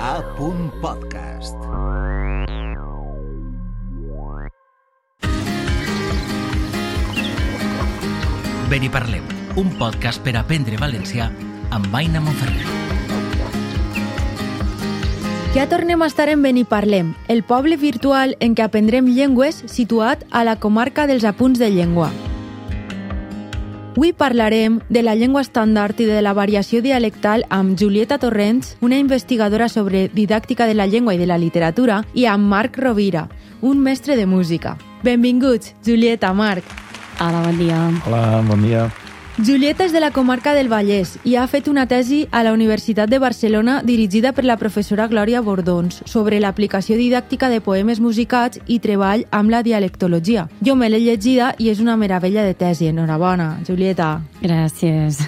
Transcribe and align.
A.podcast. 0.00 1.56
Ben 8.68 8.82
i 8.82 8.90
parlem, 8.92 9.22
un 9.56 9.70
podcast 9.80 10.20
per 10.20 10.36
aprendre 10.36 10.76
valencià 10.76 11.30
amb 11.70 11.94
Aina 11.96 12.20
Monferrer. 12.20 12.66
Ja 15.56 15.64
tornem 15.70 16.02
a 16.02 16.10
estar 16.10 16.28
en 16.28 16.42
Beniparlem, 16.44 17.14
el 17.32 17.40
poble 17.42 17.80
virtual 17.80 18.36
en 18.44 18.52
què 18.52 18.66
aprendrem 18.66 19.08
llengües 19.08 19.62
situat 19.64 20.26
a 20.30 20.44
la 20.44 20.58
comarca 20.60 21.06
dels 21.08 21.24
apunts 21.24 21.62
de 21.62 21.70
llengua. 21.72 22.10
Avui 23.96 24.12
parlarem 24.12 24.82
de 24.92 25.00
la 25.00 25.14
llengua 25.16 25.40
estàndard 25.40 25.96
i 26.04 26.06
de 26.10 26.18
la 26.20 26.34
variació 26.36 26.82
dialectal 26.84 27.46
amb 27.48 27.78
Julieta 27.80 28.18
Torrents, 28.20 28.74
una 28.84 28.98
investigadora 29.00 29.70
sobre 29.72 30.10
didàctica 30.12 30.66
de 30.68 30.74
la 30.76 30.84
llengua 30.84 31.14
i 31.16 31.18
de 31.18 31.24
la 31.24 31.38
literatura, 31.40 32.02
i 32.12 32.26
amb 32.28 32.44
Marc 32.44 32.76
Rovira, 32.76 33.30
un 33.62 33.80
mestre 33.80 34.20
de 34.20 34.28
música. 34.28 34.76
Benvinguts, 35.02 35.72
Julieta, 35.80 36.34
Marc. 36.36 36.68
Hola, 37.24 37.40
bon 37.48 37.56
dia. 37.56 37.80
Hola, 38.04 38.22
bon 38.44 38.68
dia. 38.68 38.84
Julieta 39.44 39.84
és 39.84 39.92
de 39.92 40.00
la 40.00 40.14
comarca 40.16 40.54
del 40.56 40.70
Vallès 40.72 41.18
i 41.28 41.34
ha 41.36 41.42
fet 41.44 41.66
una 41.68 41.82
tesi 41.84 42.22
a 42.32 42.40
la 42.40 42.54
Universitat 42.56 43.10
de 43.12 43.18
Barcelona 43.20 43.82
dirigida 43.84 44.30
per 44.32 44.46
la 44.48 44.56
professora 44.56 45.04
Glòria 45.12 45.42
Bordons 45.44 45.98
sobre 46.08 46.38
l'aplicació 46.40 46.96
didàctica 46.96 47.50
de 47.52 47.60
poemes 47.60 48.00
musicats 48.00 48.62
i 48.64 48.78
treball 48.80 49.26
amb 49.36 49.52
la 49.52 49.60
dialectologia. 49.62 50.46
Jo 50.64 50.72
me 50.74 50.88
l'he 50.88 51.02
llegida 51.04 51.50
i 51.58 51.68
és 51.68 51.82
una 51.84 51.98
meravella 52.00 52.46
de 52.48 52.54
tesi. 52.56 52.88
Enhorabona, 52.88 53.58
Julieta. 53.68 54.22
Gràcies. 54.40 55.20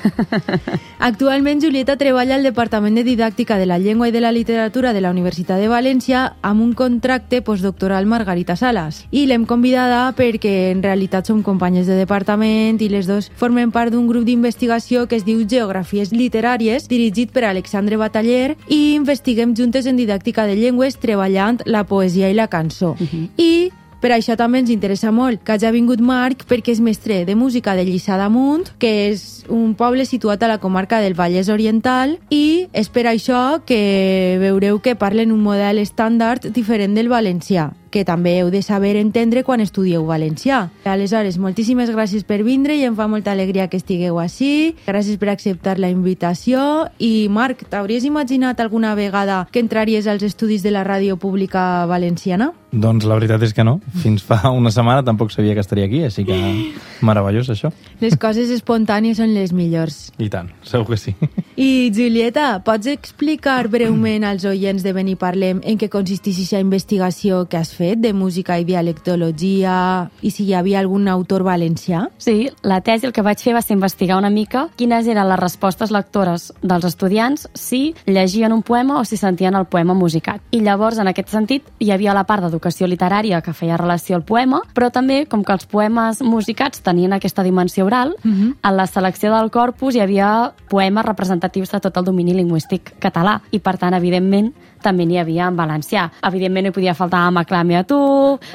Actualment, 1.11 1.61
Julieta 1.61 1.99
treballa 2.01 2.39
al 2.39 2.49
Departament 2.49 2.97
de 2.97 3.05
Didàctica 3.05 3.59
de 3.61 3.69
la 3.69 3.77
Llengua 3.79 4.09
i 4.09 4.13
de 4.17 4.25
la 4.25 4.33
Literatura 4.33 4.95
de 4.97 5.05
la 5.05 5.13
Universitat 5.13 5.61
de 5.61 5.69
València 5.69 6.25
amb 6.41 6.65
un 6.65 6.73
contracte 6.73 7.43
postdoctoral 7.43 8.09
Margarita 8.09 8.57
Salas. 8.57 9.05
I 9.11 9.27
l'hem 9.29 9.45
convidada 9.45 10.07
perquè 10.17 10.73
en 10.73 10.81
realitat 10.83 11.29
som 11.29 11.45
companyes 11.45 11.85
de 11.85 12.01
departament 12.01 12.81
i 12.81 12.89
les 12.89 13.05
dos 13.05 13.29
formen 13.37 13.69
part 13.69 13.93
d'un 13.93 13.98
grup 14.07 14.25
d'investigació 14.25 15.07
que 15.09 15.17
es 15.17 15.25
diu 15.27 15.43
Geografies 15.49 16.13
Literàries, 16.13 16.87
dirigit 16.87 17.33
per 17.33 17.45
Alexandre 17.49 17.97
Bataller, 17.97 18.57
i 18.69 18.95
investiguem 18.95 19.57
juntes 19.57 19.87
en 19.87 19.97
didàctica 19.97 20.47
de 20.47 20.55
llengües 20.55 21.01
treballant 21.03 21.59
la 21.67 21.83
poesia 21.85 22.31
i 22.31 22.35
la 22.35 22.49
cançó. 22.49 22.95
Uh 23.01 23.09
-huh. 23.09 23.29
I 23.37 23.71
per 24.01 24.13
això 24.15 24.37
també 24.39 24.61
ens 24.63 24.71
interessa 24.71 25.11
molt 25.11 25.43
que 25.43 25.57
hagi 25.57 25.73
vingut 25.75 26.01
Marc 26.01 26.45
perquè 26.47 26.71
és 26.71 26.81
mestre 26.81 27.25
de 27.27 27.35
música 27.35 27.75
de 27.75 27.83
Lliçà 27.83 28.19
d'Amunt, 28.19 28.71
que 28.79 29.11
és 29.11 29.45
un 29.49 29.75
poble 29.75 30.07
situat 30.07 30.43
a 30.43 30.49
la 30.49 30.61
comarca 30.63 31.01
del 31.03 31.17
Vallès 31.19 31.51
Oriental 31.51 32.19
i 32.31 32.69
és 32.73 32.89
per 32.95 33.09
això 33.11 33.61
que 33.67 34.39
veureu 34.39 34.79
que 34.79 34.95
parlen 34.95 35.33
un 35.35 35.43
model 35.43 35.83
estàndard 35.83 36.47
diferent 36.55 36.95
del 36.95 37.11
valencià 37.11 37.73
que 37.91 38.05
també 38.05 38.39
heu 38.41 38.51
de 38.51 38.61
saber 38.63 38.97
entendre 39.01 39.45
quan 39.45 39.61
estudieu 39.61 40.05
valencià. 40.07 40.69
Aleshores, 40.85 41.39
moltíssimes 41.39 41.91
gràcies 41.95 42.25
per 42.29 42.43
vindre 42.45 42.77
i 42.77 42.85
em 42.85 42.97
fa 42.99 43.09
molta 43.09 43.33
alegria 43.33 43.69
que 43.69 43.79
estigueu 43.81 44.19
així. 44.21 44.75
Gràcies 44.87 45.19
per 45.21 45.31
acceptar 45.33 45.79
la 45.79 45.91
invitació. 45.93 46.89
I, 46.99 47.29
Marc, 47.31 47.65
t'hauries 47.71 48.05
imaginat 48.09 48.61
alguna 48.61 48.95
vegada 48.99 49.47
que 49.53 49.63
entraries 49.63 50.07
als 50.07 50.25
estudis 50.27 50.63
de 50.63 50.73
la 50.75 50.85
ràdio 50.85 51.17
pública 51.17 51.87
valenciana? 51.87 52.53
Doncs 52.69 53.07
la 53.09 53.17
veritat 53.17 53.43
és 53.47 53.55
que 53.57 53.65
no. 53.65 53.79
Fins 54.03 54.25
fa 54.27 54.51
una 54.53 54.73
setmana 54.75 55.05
tampoc 55.05 55.33
sabia 55.33 55.55
que 55.57 55.65
estaria 55.65 55.87
aquí, 55.89 56.03
així 56.05 56.27
que 56.29 56.37
meravellós, 57.07 57.49
això. 57.55 57.73
Les 58.03 58.19
coses 58.21 58.53
espontànies 58.53 59.23
són 59.23 59.33
les 59.33 59.55
millors. 59.57 60.11
I 60.21 60.29
tant, 60.33 60.53
segur 60.69 60.93
que 60.93 61.01
sí. 61.01 61.15
I, 61.57 61.89
Julieta, 61.95 62.59
pots 62.67 62.91
explicar 62.91 63.63
breument 63.73 64.27
als 64.29 64.45
oients 64.49 64.85
de 64.85 64.93
Beniparlem 64.93 65.63
en 65.65 65.81
què 65.81 65.89
consisteix 65.89 66.39
aquesta 66.39 66.61
investigació 66.61 67.47
que 67.49 67.59
has 67.59 67.73
fet 67.79 68.01
de 68.03 68.13
música 68.13 68.59
i 68.59 68.67
dialectologia 68.67 70.09
i 70.23 70.33
si 70.35 70.49
hi 70.49 70.55
havia 70.59 70.81
algun 70.83 71.09
autor 71.09 71.45
valencià? 71.47 72.07
Sí, 72.19 72.51
la 72.67 72.81
tesi 72.85 73.07
el 73.07 73.15
que 73.15 73.23
vaig 73.23 73.41
fer 73.43 73.55
va 73.55 73.63
ser 73.63 73.77
investigar 73.77 74.19
una 74.19 74.31
mica 74.35 74.67
quines 74.79 75.07
eren 75.07 75.29
les 75.29 75.41
respostes 75.41 75.93
lectores 75.95 76.51
dels 76.63 76.89
estudiants 76.89 77.47
si 77.55 77.95
llegien 78.07 78.53
un 78.53 78.65
poema 78.67 78.99
o 79.01 79.05
si 79.05 79.17
sentien 79.17 79.55
el 79.55 79.69
poema 79.71 79.95
musicat. 79.95 80.43
I 80.51 80.63
llavors, 80.67 80.99
en 80.99 81.11
aquest 81.11 81.31
sentit, 81.33 81.69
hi 81.79 81.93
havia 81.95 82.17
la 82.17 82.25
part 82.29 82.45
d'educació 82.45 82.89
literària 82.91 83.41
que 83.45 83.55
feia 83.55 83.79
relació 83.79 84.19
al 84.19 84.27
poema, 84.27 84.63
però 84.75 84.91
també, 84.95 85.25
com 85.31 85.45
que 85.45 85.55
els 85.55 85.69
poemes 85.71 86.23
musicats 86.23 86.83
tenien 86.85 87.15
aquesta 87.15 87.45
dimensió 87.47 87.87
oral, 87.87 88.17
uh 88.19 88.31
-huh. 88.31 88.55
en 88.63 88.77
la 88.77 88.87
selecció 88.87 89.35
del 89.35 89.51
corpus 89.51 89.95
hi 89.95 90.01
havia 90.01 90.53
poemes 90.69 91.05
representatius 91.05 91.71
de 91.71 91.81
tot 91.81 91.97
el 91.97 92.05
domini 92.05 92.35
lingüístic 92.35 92.99
català 93.01 93.41
i, 93.51 93.59
per 93.59 93.79
tant, 93.79 93.95
evidentment, 93.95 94.53
també 94.83 95.07
n'hi 95.07 95.19
havia 95.19 95.49
en 95.49 95.57
valencià. 95.59 96.09
Evidentment 96.29 96.69
no 96.69 96.73
hi 96.73 96.77
podia 96.77 96.95
faltar 96.99 97.27
Amaclame 97.29 97.79
a 97.79 97.85
tu, 97.89 97.99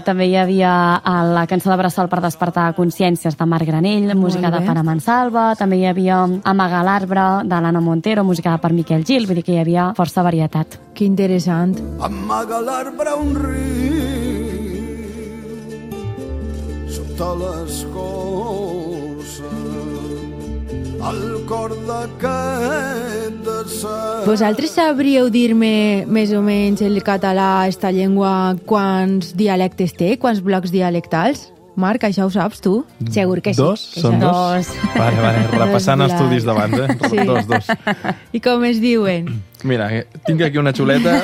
també 0.06 0.28
hi 0.30 0.36
havia 0.40 0.74
la 1.34 1.46
cançó 1.50 1.72
de 1.72 1.78
Bressol 1.82 2.10
per 2.12 2.22
despertar 2.24 2.74
consciències 2.78 3.38
de 3.38 3.46
Marc 3.50 3.68
Granell, 3.68 4.14
música 4.16 4.52
de 4.54 4.62
Pana 4.66 4.84
Mansalva, 4.84 5.54
també 5.60 5.82
hi 5.82 5.88
havia 5.90 6.24
Amagar 6.44 6.84
l'arbre 6.86 7.26
de 7.48 7.62
l'Anna 7.62 7.82
Montero, 7.82 8.24
música 8.24 8.58
per 8.58 8.74
Miquel 8.74 9.06
Gil, 9.06 9.28
vull 9.28 9.42
dir 9.42 9.46
que 9.48 9.58
hi 9.58 9.62
havia 9.64 9.92
força 9.98 10.24
varietat. 10.24 10.80
Que 10.94 11.06
interessant. 11.06 11.76
Amaga 12.04 12.62
l'arbre 12.62 13.18
un 13.20 13.36
riu 13.42 14.24
sota 16.94 17.34
l'escorça 17.42 18.83
al 21.04 21.44
cor 21.48 21.74
d'aquest 21.88 23.42
desert. 23.46 24.26
Vosaltres 24.28 24.72
sabríeu 24.78 25.30
dir-me 25.34 26.06
més 26.08 26.32
o 26.36 26.42
menys 26.46 26.82
el 26.86 27.02
català, 27.06 27.68
esta 27.68 27.92
llengua, 27.92 28.56
quants 28.70 29.34
dialectes 29.38 29.96
té, 30.00 30.16
quants 30.22 30.42
blocs 30.46 30.72
dialectals? 30.74 31.50
Marc, 31.76 32.04
això 32.06 32.28
ho 32.28 32.30
saps 32.30 32.62
tu? 32.62 32.84
Segur 33.10 33.40
que 33.42 33.56
sí. 33.56 33.58
Dos? 33.62 33.88
Que 33.96 34.02
Són 34.04 34.20
això- 34.20 34.30
dos? 34.30 34.68
Vale, 34.94 35.22
vale, 35.24 35.48
repassant 35.58 36.04
Dos 36.04 36.12
estudis 36.14 36.44
d'abans, 36.46 36.78
eh? 36.78 36.98
Sí. 37.10 37.18
Dos, 37.26 37.48
dos. 37.50 37.66
I 38.32 38.40
com 38.46 38.64
es 38.70 38.80
diuen? 38.80 39.32
Mira, 39.64 39.88
tinc 40.26 40.42
aquí 40.42 40.58
una 40.58 40.74
xuleta 40.76 41.24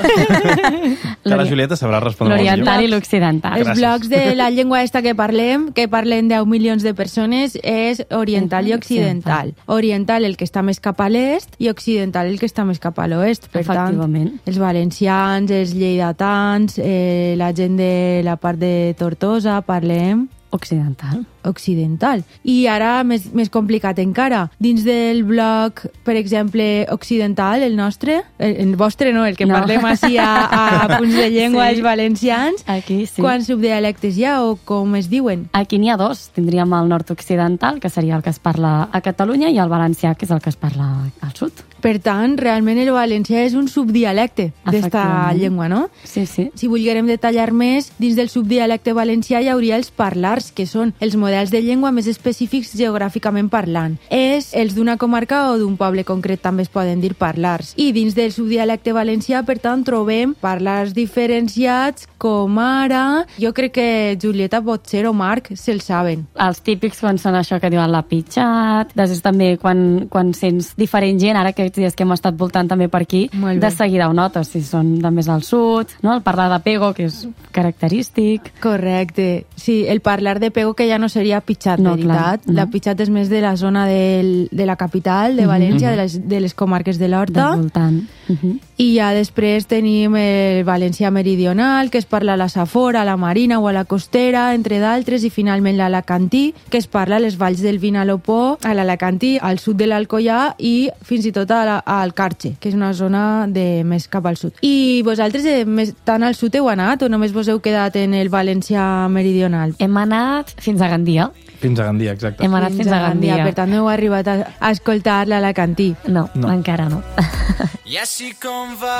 que 1.23 1.35
la 1.35 1.45
Julieta 1.45 1.75
sabrà 1.75 1.99
respondre 1.99 2.37
molt 2.37 2.45
L'oriental 2.45 2.83
i 2.85 2.87
l'occidental. 2.91 3.57
Els 3.59 3.67
gràcies. 3.67 3.81
blocs 3.81 4.09
de 4.11 4.35
la 4.39 4.49
llengua 4.49 4.81
esta 4.83 5.01
que 5.03 5.13
parlem, 5.15 5.69
que 5.75 5.87
parlen 5.91 6.31
10 6.31 6.47
milions 6.47 6.83
de 6.83 6.93
persones, 6.95 7.57
és 7.63 8.01
oriental 8.15 8.67
i 8.67 8.73
occidental. 8.77 9.53
Oriental 9.67 10.25
el 10.25 10.37
que 10.39 10.47
està 10.47 10.63
més 10.63 10.79
cap 10.79 11.01
a 11.03 11.09
l'est 11.11 11.59
i 11.59 11.69
occidental 11.69 12.31
el 12.31 12.39
que 12.39 12.47
està 12.47 12.65
més 12.65 12.79
cap 12.79 12.99
a 12.99 13.07
l'oest. 13.11 13.49
Per 13.51 13.65
tant, 13.67 13.99
els 14.45 14.59
valencians, 14.59 15.51
els 15.51 15.75
lleidatans, 15.75 16.79
eh, 16.79 17.35
la 17.37 17.53
gent 17.53 17.77
de 17.77 18.21
la 18.23 18.37
part 18.39 18.59
de 18.59 18.95
Tortosa, 18.97 19.59
parlem 19.67 20.27
Occidental. 20.51 21.25
occidental. 21.43 22.23
I 22.43 22.65
ara 22.67 23.03
més, 23.03 23.27
més 23.33 23.49
complicat 23.49 23.99
encara. 24.01 24.49
Dins 24.59 24.83
del 24.83 25.23
bloc, 25.23 25.85
per 26.03 26.15
exemple, 26.17 26.85
occidental, 26.91 27.61
el 27.63 27.75
nostre, 27.77 28.23
el, 28.39 28.55
el 28.63 28.75
vostre 28.75 29.13
no, 29.13 29.25
el 29.25 29.37
que 29.37 29.45
No. 29.45 29.53
parlem 29.59 29.85
així 29.85 30.17
a, 30.17 30.27
a 30.49 30.87
punts 30.97 31.15
de 31.15 31.29
llengua, 31.31 31.67
Sí. 31.69 31.75
els 31.75 31.83
valencians, 31.85 32.63
Aquí 32.67 33.05
sí. 33.05 33.21
quants 33.21 33.47
subdialectes 33.47 34.17
hi 34.17 34.25
ha 34.25 34.43
o 34.43 34.55
com 34.65 34.95
es 34.95 35.09
diuen? 35.09 35.47
Aquí 35.53 35.77
n'hi 35.79 35.89
ha 35.93 35.97
dos. 35.97 36.29
Tindríem 36.35 36.73
el 36.73 36.89
nord-occidental, 36.89 37.79
que 37.79 37.89
seria 37.89 38.15
el 38.17 38.23
que 38.23 38.29
es 38.31 38.39
parla 38.39 38.89
a 38.91 39.01
Catalunya, 39.01 39.49
i 39.49 39.57
el 39.59 39.69
valencià, 39.69 40.15
que 40.15 40.25
és 40.25 40.31
el 40.31 40.41
que 40.41 40.49
es 40.49 40.57
parla 40.57 41.11
al 41.21 41.33
sud. 41.35 41.53
Per 41.81 41.95
tant, 42.03 42.35
realment 42.39 42.79
el 42.81 42.91
valencià 42.91 43.43
és 43.47 43.55
un 43.55 43.69
subdialecte 43.71 44.49
d'esta 44.67 45.31
llengua, 45.37 45.69
no? 45.71 45.85
Sí, 46.03 46.25
sí. 46.27 46.49
Si 46.59 46.67
volguérem 46.67 47.07
detallar 47.07 47.49
més, 47.55 47.91
dins 47.99 48.17
del 48.19 48.29
subdialecte 48.31 48.93
valencià 48.93 49.39
hi 49.39 49.49
hauria 49.51 49.77
els 49.79 49.91
parlars, 49.91 50.51
que 50.51 50.67
són 50.67 50.93
els 50.99 51.15
models 51.19 51.53
de 51.53 51.61
llengua 51.63 51.93
més 51.95 52.09
específics 52.11 52.73
geogràficament 52.77 53.49
parlant. 53.51 53.97
És 54.11 54.51
els 54.57 54.75
d'una 54.75 54.97
comarca 54.99 55.45
o 55.53 55.57
d'un 55.61 55.77
poble 55.79 56.03
concret 56.07 56.43
també 56.43 56.65
es 56.67 56.73
poden 56.73 56.99
dir 56.99 57.13
parlars. 57.19 57.73
I 57.79 57.91
dins 57.95 58.15
del 58.17 58.33
subdialecte 58.35 58.93
valencià, 58.95 59.43
per 59.47 59.59
tant, 59.63 59.85
trobem 59.87 60.35
parlars 60.41 60.93
diferenciats 60.97 62.09
com 62.19 62.59
ara... 62.59 63.23
Jo 63.39 63.53
crec 63.55 63.77
que 63.77 64.17
Julieta 64.19 64.59
Potser 64.65 65.05
o 65.07 65.13
Marc 65.15 65.53
se'l 65.55 65.79
saben. 65.83 66.25
Els 66.35 66.59
típics 66.65 66.99
quan 66.99 67.19
són 67.21 67.37
això 67.39 67.59
que 67.61 67.71
diuen 67.71 67.91
la 67.91 68.03
pitjat, 68.03 68.91
després 68.97 69.23
també 69.23 69.53
quan, 69.61 70.09
quan 70.11 70.33
sents 70.35 70.73
diferent 70.79 71.19
gent, 71.21 71.39
ara 71.39 71.53
aquests 71.69 71.77
dies 71.79 71.95
que 71.95 72.03
hem 72.03 72.13
estat 72.15 72.37
voltant 72.37 72.67
també 72.69 72.89
per 72.89 73.03
aquí, 73.05 73.29
de 73.29 73.71
seguida 73.71 74.09
ho 74.09 74.13
notes, 74.13 74.49
si 74.49 74.61
són 74.65 74.97
de 75.01 75.11
més 75.13 75.29
al 75.29 75.43
sud, 75.43 75.87
no? 76.01 76.15
el 76.15 76.21
parlar 76.25 76.49
de 76.51 76.59
pego, 76.65 76.93
que 76.93 77.05
és 77.09 77.27
característic, 77.51 78.51
Correcte. 78.59 79.45
Sí, 79.55 79.85
el 79.87 80.01
parlar 80.01 80.39
de 80.39 80.51
pego 80.51 80.73
que 80.73 80.87
ja 80.89 80.97
no 80.97 81.09
seria 81.09 81.41
pitxat, 81.41 81.79
No, 81.79 81.95
veritat. 81.95 82.43
clar, 82.43 82.47
no. 82.47 82.53
La 82.53 82.67
pitxat 82.69 82.99
és 82.99 83.09
més 83.09 83.29
de 83.29 83.41
la 83.41 83.55
zona 83.57 83.85
del, 83.87 84.49
de 84.51 84.65
la 84.65 84.75
capital, 84.75 85.35
de 85.37 85.45
València, 85.47 85.91
de, 85.91 85.97
les, 85.97 86.17
de 86.27 86.39
les 86.39 86.53
comarques 86.53 86.97
de 86.97 87.05
del 87.05 87.11
l'Horta. 87.11 87.55
voltant. 87.55 88.03
Uh 88.29 88.35
-huh. 88.35 88.59
I 88.77 88.95
ja 88.95 89.11
després 89.13 89.65
tenim 89.65 90.15
el 90.15 90.63
valencià 90.63 91.11
meridional, 91.11 91.89
que 91.89 91.97
es 91.97 92.05
parla 92.05 92.33
a 92.33 92.37
la 92.37 92.49
Safora, 92.49 93.01
a 93.01 93.05
la 93.05 93.17
Marina 93.17 93.59
o 93.59 93.67
a 93.67 93.73
la 93.73 93.85
Costera, 93.85 94.53
entre 94.53 94.79
d'altres, 94.79 95.23
i 95.23 95.29
finalment 95.29 95.77
l'alacantí, 95.77 96.53
que 96.69 96.77
es 96.77 96.87
parla 96.87 97.17
a 97.17 97.19
les 97.19 97.37
valls 97.37 97.61
del 97.61 97.79
Vinalopó, 97.79 98.57
a 98.63 98.73
l'Alacantí, 98.73 99.37
al 99.41 99.59
sud 99.59 99.75
de 99.77 99.87
l'Alcoià 99.87 100.55
i 100.57 100.89
fins 101.01 101.25
i 101.25 101.31
tot 101.31 101.51
a 101.51 101.58
la, 101.65 101.77
al 101.85 102.13
Carxe, 102.13 102.55
que 102.59 102.69
és 102.69 102.75
una 102.75 102.93
zona 102.93 103.45
de 103.47 103.83
més 103.83 104.07
cap 104.07 104.25
al 104.29 104.37
sud. 104.37 104.53
I 104.61 105.01
vosaltres 105.05 105.45
eh, 105.45 105.65
més, 105.65 105.93
tan 106.03 106.23
al 106.23 106.35
sud 106.35 106.55
heu 106.55 106.69
anat 106.69 107.03
o 107.03 107.09
només 107.09 107.33
vos 107.35 107.47
heu 107.47 107.59
quedat 107.61 107.95
en 107.99 108.13
el 108.13 108.29
València 108.29 109.07
meridional? 109.09 109.75
Hem 109.79 109.97
anat 109.97 110.53
fins 110.61 110.81
a 110.81 110.87
Gandia. 110.91 111.29
Fins 111.59 111.79
a 111.79 111.89
Gandia, 111.89 112.13
exacte. 112.15 112.43
Hem 112.45 112.53
anat 112.55 112.71
fins 112.71 112.87
a 112.91 113.01
Gandia. 113.03 113.41
Per 113.43 113.53
tant, 113.57 113.69
no 113.69 113.81
heu 113.83 113.89
arribat 113.91 114.27
a, 114.31 114.37
a 114.59 114.71
escoltar 114.71 115.25
l'Alacantí. 115.27 115.89
No, 116.07 116.29
No. 116.35 116.47
no, 116.47 116.53
encara 116.53 116.87
no. 116.89 117.01
I 117.89 117.97
així 117.99 118.31
com 118.39 118.75
va 118.79 118.97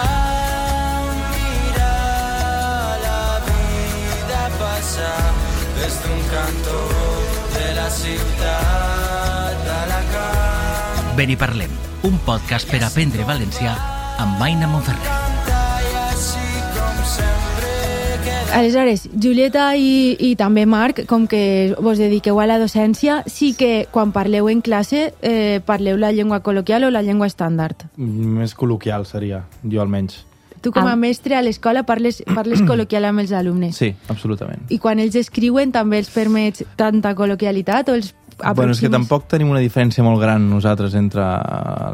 mirar 1.31 2.97
la 3.03 3.21
vida 3.47 4.41
passar 4.59 5.17
des 5.79 5.95
d'un 6.03 6.21
cantó 6.33 6.81
de 7.55 7.67
la 7.77 7.87
ciutat 8.01 9.63
d'Alacant. 9.67 11.15
Ben 11.19 11.29
hi 11.33 11.37
parlem, 11.39 11.71
un 12.03 12.17
podcast 12.25 12.69
per 12.71 12.81
aprendre 12.85 13.25
valencià 13.27 13.73
amb 14.19 14.39
Maina 14.39 14.67
Monferrer. 14.67 15.17
Aleshores, 18.49 19.03
Julieta 19.13 19.75
i, 19.77 20.15
i 20.25 20.31
també 20.35 20.63
Marc, 20.65 21.03
com 21.07 21.27
que 21.29 21.75
vos 21.79 21.99
dediqueu 22.01 22.39
a 22.41 22.47
la 22.49 22.57
docència, 22.59 23.19
sí 23.29 23.51
que 23.53 23.85
quan 23.93 24.09
parleu 24.11 24.49
en 24.49 24.63
classe 24.65 25.11
eh, 25.21 25.59
parleu 25.67 25.99
la 26.01 26.09
llengua 26.11 26.41
col·loquial 26.41 26.87
o 26.87 26.89
la 26.89 27.03
llengua 27.05 27.29
estàndard. 27.29 27.85
Més 27.99 28.55
col·loquial 28.57 29.05
seria, 29.05 29.43
jo 29.63 29.83
almenys. 29.83 30.23
Tu 30.59 30.73
com 30.75 30.83
a 30.89 30.91
Ah. 30.91 30.95
mestre 30.99 31.37
a 31.37 31.41
l'escola 31.41 31.85
parles, 31.87 32.23
parles 32.35 32.59
col·loquial 32.67 33.05
amb 33.07 33.21
els 33.21 33.31
alumnes. 33.31 33.77
Sí, 33.77 33.93
absolutament. 34.09 34.65
I 34.67 34.79
quan 34.79 34.99
ells 34.99 35.15
escriuen 35.15 35.71
també 35.71 35.99
els 36.01 36.09
permets 36.11 36.65
tanta 36.75 37.13
col·loquialitat 37.15 37.87
o 37.87 37.95
els 37.95 38.09
Bueno, 38.55 38.71
és 38.71 38.79
que 38.79 38.89
tampoc 38.91 39.27
tenim 39.31 39.49
una 39.51 39.61
diferència 39.63 40.03
molt 40.05 40.21
gran 40.21 40.45
nosaltres 40.49 40.95
entre 40.95 41.25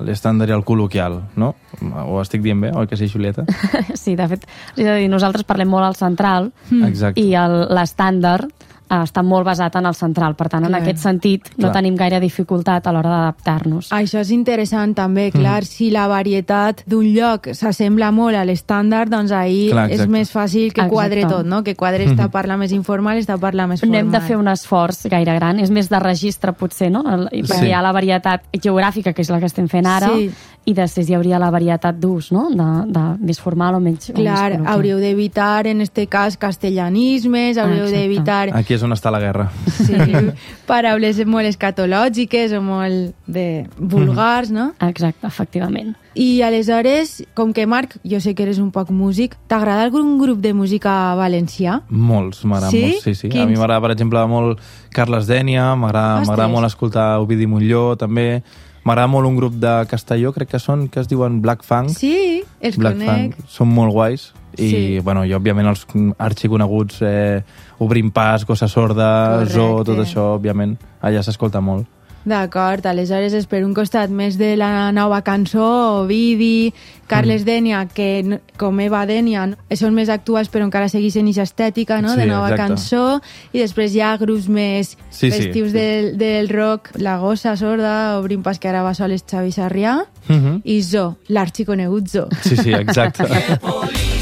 l'estàndard 0.06 0.52
i 0.52 0.56
el 0.56 0.66
col·loquial, 0.68 1.20
no? 1.42 1.54
Ho 1.82 2.20
estic 2.22 2.44
dient 2.46 2.62
bé, 2.62 2.72
oi 2.76 2.90
que 2.90 3.00
sí, 3.00 3.10
Julieta? 3.12 3.48
Sí, 4.06 4.16
de 4.16 4.28
fet, 4.30 4.46
és 4.78 4.86
a 4.86 4.98
dir, 5.00 5.10
nosaltres 5.10 5.46
parlem 5.48 5.72
molt 5.72 5.88
al 5.88 5.98
central 5.98 6.52
Exacte. 6.86 7.22
i 7.22 7.32
l'estàndard 7.34 8.65
està 8.90 9.24
molt 9.24 9.46
basat 9.46 9.76
en 9.76 9.86
el 9.86 9.96
central. 9.96 10.36
Per 10.36 10.48
tant, 10.50 10.64
en 10.64 10.70
Clar. 10.70 10.82
aquest 10.82 11.00
sentit, 11.00 11.50
no 11.58 11.68
Clar. 11.70 11.74
tenim 11.74 11.96
gaire 11.96 12.20
dificultat 12.20 12.86
a 12.88 12.92
l'hora 12.94 13.10
d'adaptar-nos. 13.10 13.90
Això 13.92 14.20
és 14.20 14.32
interessant 14.32 14.94
també, 14.96 15.32
clar, 15.32 15.64
si 15.66 15.90
la 15.92 16.08
varietat 16.08 16.84
d'un 16.86 17.06
lloc 17.16 17.48
s'assembla 17.54 18.12
molt 18.12 18.36
a 18.36 18.46
l'estàndard, 18.46 19.10
doncs 19.10 19.32
ahir 19.32 19.72
Clar, 19.72 19.90
és 19.92 20.08
més 20.08 20.32
fàcil 20.32 20.72
que 20.74 20.82
Exacte. 20.82 20.94
quadre 20.94 21.26
tot, 21.26 21.46
no? 21.46 21.64
Que 21.64 21.76
quadre 21.76 22.04
esta 22.06 22.30
parla 22.30 22.58
més 22.58 22.72
informal, 22.72 23.18
esta 23.18 23.38
parla 23.38 23.66
més 23.68 23.82
No 23.82 23.88
formal. 23.88 24.00
hem 24.06 24.12
de 24.12 24.22
fer 24.22 24.38
un 24.38 24.48
esforç 24.48 25.08
gaire 25.10 25.34
gran, 25.36 25.60
és 25.60 25.72
més 25.72 25.90
de 25.90 26.00
registre 26.00 26.54
potser, 26.54 26.92
no? 26.92 27.04
Perquè 27.04 27.60
Sí. 27.60 27.66
hi 27.68 27.72
ha 27.74 27.82
la 27.82 27.92
varietat 27.92 28.44
geogràfica, 28.54 29.14
que 29.14 29.22
és 29.22 29.30
la 29.30 29.40
que 29.40 29.46
estem 29.48 29.68
fent 29.68 29.88
ara, 29.88 30.10
Sí. 30.14 30.30
i 30.66 30.74
després 30.74 31.10
hi 31.10 31.14
hauria 31.16 31.38
la 31.40 31.50
varietat 31.52 31.96
d'ús, 32.00 32.32
no? 32.32 32.50
De, 32.50 32.92
de 32.92 33.18
més 33.26 33.40
formal 33.40 33.76
o 33.76 33.80
menys, 33.80 34.10
o 34.10 34.14
més 34.14 34.22
Clar, 34.22 34.62
hauríeu 34.68 34.98
d'evitar, 35.00 35.68
en 35.68 35.82
este 35.82 36.08
cas, 36.08 36.38
castellanismes, 36.38 37.58
hauríeu 37.58 37.84
exacte. 37.86 37.98
d'evitar 38.00 38.50
Aquí 38.56 38.74
és 38.76 38.84
on 38.84 38.94
està 38.96 39.12
la 39.12 39.20
guerra. 39.24 39.50
sí, 39.72 39.96
paraules 40.70 41.20
molt 41.28 41.48
escatològiques 41.50 42.54
o 42.58 42.62
molt 42.64 43.14
de 43.28 43.66
vulgars, 43.78 44.52
no? 44.52 44.72
Exacte, 44.86 45.28
efectivament. 45.28 45.96
I 46.16 46.42
aleshores, 46.48 47.24
com 47.36 47.52
que 47.52 47.66
Marc, 47.68 47.98
jo 48.08 48.22
sé 48.24 48.36
que 48.36 48.46
eres 48.46 48.60
un 48.64 48.70
poc 48.72 48.92
músic, 48.96 49.36
t'agrada 49.52 49.84
algun 49.84 50.14
grup 50.22 50.40
de 50.40 50.54
música 50.56 51.14
valencià? 51.20 51.82
Molts, 51.90 52.46
m'agrada 52.48 52.72
Sí? 52.72 52.82
molt. 52.86 53.02
Sí, 53.04 53.16
sí. 53.16 53.28
A 53.28 53.32
Quins? 53.32 53.50
mi 53.52 53.58
m'agrada, 53.58 53.82
per 53.84 53.92
exemple, 53.92 54.22
molt 54.28 54.62
Carles 54.96 55.28
Dènia, 55.28 55.74
m'agrada 55.76 56.48
molt 56.48 56.66
escoltar 56.70 57.20
Ovidi 57.20 57.48
Montlló, 57.48 57.98
també. 58.00 58.44
M'agrada 58.86 59.08
molt 59.10 59.26
un 59.28 59.36
grup 59.36 59.54
de 59.58 59.86
Castelló, 59.90 60.32
crec 60.32 60.52
que 60.54 60.60
són, 60.60 60.88
que 60.94 61.00
es 61.02 61.08
diuen 61.10 61.42
Black 61.42 61.64
Funk. 61.66 61.90
Sí, 61.90 62.44
els 62.62 62.78
Black 62.78 63.00
conec. 63.00 63.36
Funk. 63.36 63.50
Són 63.50 63.68
molt 63.74 63.92
guais. 63.92 64.28
I, 64.58 64.70
Sí. 64.70 65.00
bueno, 65.00 65.26
i 65.26 65.34
òbviament 65.34 65.68
els 65.68 65.86
arxiconeguts 66.18 67.02
eh, 67.02 67.44
Obrim 67.80 68.12
Pas, 68.12 68.46
Gossa 68.46 68.68
Sorda, 68.68 69.38
Correcte. 69.40 69.54
Zoo, 69.54 69.84
tot 69.84 70.00
això, 70.00 70.36
òbviament, 70.40 70.78
allà 71.02 71.22
s'escolta 71.24 71.62
molt. 71.62 71.88
D'acord, 72.26 72.82
aleshores 72.90 73.36
és 73.38 73.46
per 73.46 73.60
un 73.64 73.76
costat 73.78 74.10
més 74.10 74.34
de 74.40 74.56
la 74.58 74.92
nova 74.92 75.20
cançó, 75.22 76.02
Ovidi, 76.02 76.74
Carles 77.06 77.44
Mm. 77.44 77.46
Dènia, 77.46 77.88
que 77.94 78.40
com 78.58 78.80
Eva 78.80 79.06
Dènia 79.06 79.46
no? 79.46 79.56
són 79.78 79.94
més 79.94 80.10
actuals 80.10 80.50
però 80.50 80.64
encara 80.66 80.90
segueixen 80.90 81.28
aquesta 81.28 81.44
estètica 81.44 82.02
no? 82.02 82.16
de 82.16 82.24
Sí, 82.24 82.28
nova 82.28 82.50
exacte. 82.50 82.74
cançó 82.74 83.22
i 83.54 83.60
després 83.60 83.94
hi 83.94 84.02
ha 84.02 84.18
grups 84.18 84.48
més 84.50 84.98
Sí, 85.12 85.30
sí. 85.30 85.32
festius 85.38 85.72
Del, 85.72 86.18
del 86.18 86.50
rock, 86.50 86.96
La 86.98 87.20
Gossa 87.20 87.56
Sorda, 87.58 88.18
Obrim 88.18 88.42
Pas 88.42 88.58
que 88.58 88.70
ara 88.70 88.82
va 88.82 88.96
sol 88.96 89.12
és 89.12 89.22
Xavi 89.24 89.52
Sarrià 89.52 90.00
Mhm. 90.28 90.62
i 90.64 90.82
Zo, 90.82 91.18
l'arxiconegut 91.28 92.08
Zo. 92.10 92.28
Sí, 92.42 92.58
sí, 92.58 92.74
exacte. 92.74 93.24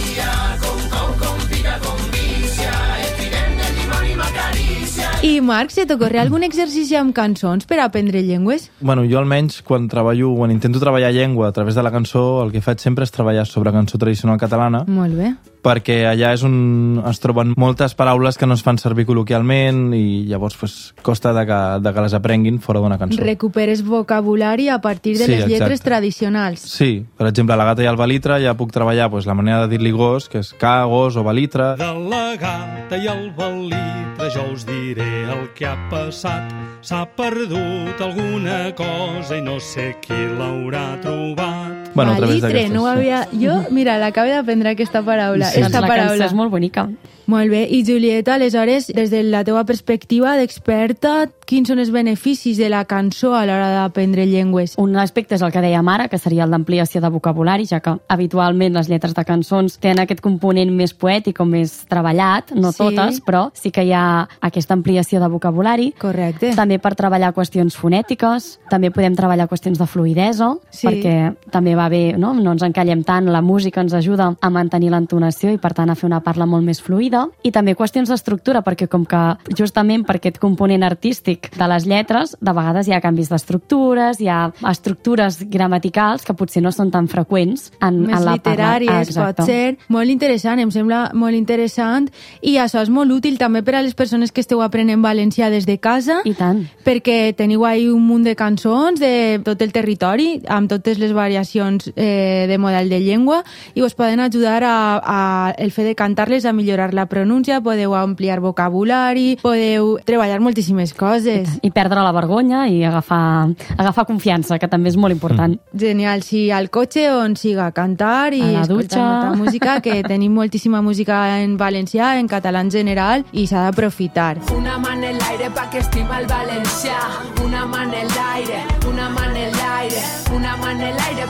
Marc, 5.44 5.72
se 5.72 5.86
t'ocorre 5.86 6.20
algun 6.22 6.44
exercici 6.48 6.96
amb 6.96 7.14
cançons 7.16 7.66
per 7.70 7.80
aprendre 7.84 8.22
llengües? 8.24 8.70
bueno, 8.80 9.04
jo 9.06 9.20
almenys 9.20 9.62
quan 9.62 9.88
treballo, 9.92 10.34
quan 10.36 10.52
intento 10.52 10.80
treballar 10.80 11.12
llengua 11.14 11.50
a 11.50 11.52
través 11.52 11.76
de 11.76 11.84
la 11.84 11.92
cançó, 11.92 12.44
el 12.44 12.52
que 12.52 12.62
faig 12.62 12.80
sempre 12.80 13.04
és 13.04 13.12
treballar 13.12 13.46
sobre 13.46 13.72
cançó 13.72 13.98
tradicional 13.98 14.38
catalana, 14.40 14.86
Molt 14.88 15.14
bé. 15.16 15.34
Perquè 15.64 16.02
allà 16.10 16.34
és 16.36 16.44
on 16.44 17.02
es 17.08 17.20
troben 17.24 17.54
moltes 17.58 17.96
paraules 17.96 18.38
que 18.38 18.46
no 18.50 18.58
es 18.58 18.64
fan 18.66 18.78
servir 18.82 19.06
col·loquialment 19.08 19.94
i 19.96 20.26
llavors 20.30 20.58
pues, 20.60 20.76
costa 21.02 21.32
de 21.34 21.46
que, 21.48 21.60
de 21.86 21.94
que 21.96 22.04
les 22.06 22.14
aprenguin 22.18 22.60
fora 22.60 22.82
d'una 22.84 22.98
cançó. 23.00 23.22
Recuperes 23.24 23.84
vocabulari 23.88 24.68
a 24.70 24.80
partir 24.82 25.18
de 25.18 25.26
Sí, 25.26 25.32
les 25.32 25.46
lletres 25.48 25.80
exacte. 25.80 25.90
tradicionals. 25.90 26.60
Sí, 26.60 27.06
per 27.18 27.28
exemple, 27.32 27.56
la 27.56 27.66
gata 27.72 27.84
i 27.84 27.88
el 27.90 27.98
balitre 28.00 28.42
ja 28.44 28.54
puc 28.60 28.72
treballar 28.76 29.10
pues, 29.10 29.26
la 29.26 29.34
manera 29.34 29.64
de 29.64 29.72
dir-li 29.78 29.92
gos, 29.96 30.28
que 30.30 30.40
és 30.44 30.54
ca, 30.60 30.84
gos 30.86 31.16
o 31.16 31.24
balitre. 31.24 31.74
De 31.80 31.92
la 32.10 32.36
gata 32.36 33.00
i 33.00 33.08
el 33.08 33.32
balitre 33.38 34.30
jo 34.34 34.44
us 34.54 34.66
diré 34.68 35.24
el 35.32 35.50
que 35.56 35.66
ha 35.66 35.78
passat. 35.90 36.52
S'ha 36.84 37.06
perdut 37.16 38.02
alguna 38.04 38.74
cosa 38.76 39.38
i 39.38 39.42
no 39.42 39.56
sé 39.64 39.94
qui 40.04 40.18
l'haurà 40.38 41.00
trobat. 41.02 41.92
Bueno, 41.94 42.14
a 42.14 42.18
través 42.18 42.42
Balitre, 42.42 42.70
no 42.70 42.88
havia... 42.88 43.28
Jo, 43.32 43.68
mira, 43.70 44.00
l'acabo 44.02 44.28
d'aprendre 44.32 44.72
aquesta 44.74 45.04
paraula. 45.06 45.52
Sí. 45.54 45.62
Esta 45.62 45.80
doncs 45.80 45.82
la 45.82 45.88
paraula. 45.88 46.26
és 46.26 46.34
molt 46.34 46.52
bonica. 46.52 46.90
Molt 47.26 47.50
bé. 47.50 47.62
I 47.72 47.86
Julieta, 47.88 48.34
aleshores, 48.36 48.88
des 48.92 49.10
de 49.10 49.22
la 49.24 49.46
teua 49.48 49.64
perspectiva 49.64 50.36
d'experta, 50.36 51.30
quins 51.48 51.70
són 51.70 51.80
els 51.80 51.92
beneficis 51.92 52.58
de 52.60 52.68
la 52.72 52.84
cançó 52.84 53.34
a 53.36 53.46
l'hora 53.46 53.70
d'aprendre 53.72 54.26
llengües? 54.28 54.74
Un 54.78 54.96
aspecte 55.00 55.36
és 55.36 55.42
el 55.42 55.52
que 55.54 55.62
dèiem 55.64 55.88
ara, 55.88 56.10
que 56.12 56.18
seria 56.20 56.44
el 56.44 56.52
d'ampliació 56.52 57.00
de 57.00 57.10
vocabulari, 57.10 57.66
ja 57.66 57.80
que 57.80 57.94
habitualment 58.12 58.74
les 58.76 58.90
lletres 58.90 59.14
de 59.16 59.24
cançons 59.24 59.78
tenen 59.80 60.00
aquest 60.04 60.20
component 60.24 60.72
més 60.76 60.94
poètic 60.94 61.40
o 61.40 61.46
més 61.46 61.86
treballat, 61.88 62.52
no 62.56 62.72
Sí. 62.74 62.78
totes, 62.84 63.22
però 63.24 63.50
sí 63.54 63.72
que 63.72 63.84
hi 63.86 63.94
ha 63.94 64.28
aquesta 64.42 64.74
ampliació 64.74 65.20
de 65.22 65.28
vocabulari. 65.28 65.94
Correcte. 66.00 66.54
També 66.56 66.80
per 66.80 66.96
treballar 66.96 67.34
qüestions 67.34 67.76
fonètiques, 67.76 68.60
també 68.70 68.92
podem 68.92 69.16
treballar 69.16 69.48
qüestions 69.48 69.78
de 69.80 69.86
fluidesa, 69.88 70.56
Sí. 70.72 70.88
perquè 70.88 71.36
també 71.52 71.76
va 71.76 71.88
bé, 71.90 72.18
no? 72.18 72.34
no 72.34 72.52
ens 72.52 72.64
encallem 72.64 73.04
tant, 73.04 73.26
la 73.30 73.42
música 73.42 73.82
ens 73.82 73.94
ajuda 73.94 74.36
a 74.42 74.50
mantenir 74.50 74.90
l'entonació 74.92 75.43
i 75.52 75.60
per 75.62 75.74
tant 75.76 75.90
a 75.92 75.96
fer 75.96 76.08
una 76.08 76.22
parla 76.24 76.46
molt 76.50 76.66
més 76.66 76.80
fluida, 76.84 77.26
i 77.44 77.52
també 77.52 77.76
qüestions 77.76 78.10
d'estructura, 78.10 78.64
perquè 78.64 78.88
com 78.92 79.06
que 79.10 79.22
justament 79.58 80.06
per 80.08 80.18
aquest 80.20 80.40
component 80.42 80.84
artístic 80.86 81.50
de 81.58 81.68
les 81.70 81.88
lletres, 81.90 82.36
de 82.40 82.54
vegades 82.56 82.88
hi 82.88 82.96
ha 82.96 83.02
canvis 83.04 83.32
d'estructures, 83.32 84.22
hi 84.22 84.30
ha 84.32 84.52
estructures 84.70 85.42
gramaticals 85.50 86.24
que 86.24 86.36
potser 86.38 86.64
no 86.64 86.72
són 86.72 86.92
tan 86.94 87.10
freqüents 87.12 87.72
en, 87.80 88.04
més 88.08 88.18
en 88.20 88.26
la 88.26 88.38
literàries, 88.38 88.90
parla. 88.90 89.00
Ah, 89.00 89.08
exacte. 89.08 89.42
pot 89.42 89.50
ser. 89.50 89.78
Molt 89.94 90.14
interessant, 90.14 90.62
em 90.64 90.72
sembla 90.74 91.04
molt 91.18 91.38
interessant. 91.38 92.10
I 92.42 92.58
això 92.62 92.84
és 92.84 92.92
molt 92.94 93.12
útil 93.12 93.38
també 93.42 93.64
per 93.66 93.78
a 93.80 93.84
les 93.86 93.96
persones 93.98 94.32
que 94.32 94.44
esteu 94.44 94.62
aprenent 94.64 95.04
valencià 95.04 95.50
des 95.54 95.68
de 95.70 95.78
casa. 95.80 96.22
I 96.26 96.36
tant. 96.38 96.64
perquè 96.84 97.34
teniu 97.36 97.66
ahí 97.66 97.88
un 97.90 98.04
munt 98.06 98.24
de 98.24 98.36
cançons 98.36 99.00
de 99.00 99.40
tot 99.44 99.62
el 99.62 99.72
territori, 99.76 100.42
amb 100.48 100.70
totes 100.70 101.00
les 101.00 101.14
variacions 101.14 101.90
eh, 101.96 102.46
de 102.50 102.58
model 102.58 102.90
de 102.90 103.00
llengua, 103.00 103.44
i 103.74 103.82
us 103.82 103.96
poden 103.96 104.20
ajudar 104.20 104.62
a, 104.64 104.78
a 105.00 105.20
el 105.58 105.72
fet 105.72 105.86
de 105.90 105.96
cantar-les 105.96 106.46
a 106.46 106.54
millorar 106.54 106.94
la 106.94 107.06
pronúncia, 107.08 107.60
podeu 107.62 107.94
ampliar 107.96 108.40
vocabulari, 108.44 109.38
podeu 109.42 109.98
treballar 110.06 110.40
moltíssimes 110.42 110.94
coses. 110.94 111.60
I 111.62 111.72
perdre 111.72 112.02
la 112.04 112.12
vergonya 112.16 112.66
i 112.70 112.84
agafar, 112.84 113.50
agafar 113.78 114.06
confiança, 114.10 114.58
que 114.60 114.68
també 114.72 114.90
és 114.94 114.98
molt 114.98 115.14
important. 115.16 115.58
Genial, 115.74 116.24
si 116.24 116.50
al 116.52 116.70
cotxe 116.74 117.08
on 117.14 117.36
siga, 117.40 117.72
cantar 117.72 118.34
i 118.34 118.42
A 118.42 118.52
la 118.52 118.62
escoltar 118.64 118.78
dutxa. 118.78 119.04
molta 119.04 119.38
música, 119.44 119.80
que 119.82 120.02
tenim 120.14 120.34
moltíssima 120.34 120.82
música 120.82 121.40
en 121.42 121.58
valencià, 121.58 122.18
en 122.20 122.28
català 122.28 122.62
en 122.62 122.72
general, 122.72 123.26
i 123.32 123.48
s'ha 123.48 123.66
d'aprofitar. 123.68 124.38
Una 124.56 124.78
mà 124.80 124.94
en 124.96 125.18
l'aire 125.20 125.50
pa 125.54 125.70
que 125.70 125.80
estima 125.84 126.20
el 126.20 126.28
valencià. 126.28 126.98
Una 127.46 127.66
mà 127.66 127.84
en 127.84 127.92
l'aire, 128.16 128.64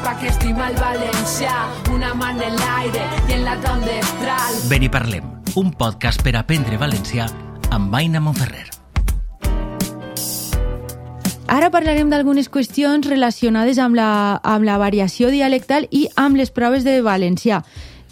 pa 0.04 0.18
que 0.20 0.28
estima 0.28 0.68
el 0.70 0.76
valencià. 0.76 1.56
Una 1.94 2.12
mà 2.14 2.34
en 2.36 2.58
l'aire 2.60 3.08
i 3.30 3.38
en 3.38 3.46
la 3.48 3.56
tronc 3.64 3.88
destral. 3.88 4.60
Ben 4.70 4.84
hi 4.84 4.92
parlem, 4.92 5.26
un 5.56 5.72
podcast 5.80 6.24
per 6.26 6.36
aprendre 6.36 6.78
valencià 6.78 7.30
amb 7.72 7.90
Maina 7.90 8.22
Monferrer. 8.22 8.68
Ara 11.54 11.70
parlarem 11.70 12.10
d'algunes 12.10 12.50
qüestions 12.50 13.08
relacionades 13.08 13.80
amb 13.80 13.96
la, 13.96 14.40
amb 14.44 14.66
la 14.66 14.78
variació 14.82 15.30
dialectal 15.32 15.88
i 15.92 16.08
amb 16.18 16.40
les 16.40 16.52
proves 16.52 16.84
de 16.84 17.00
valencià 17.06 17.62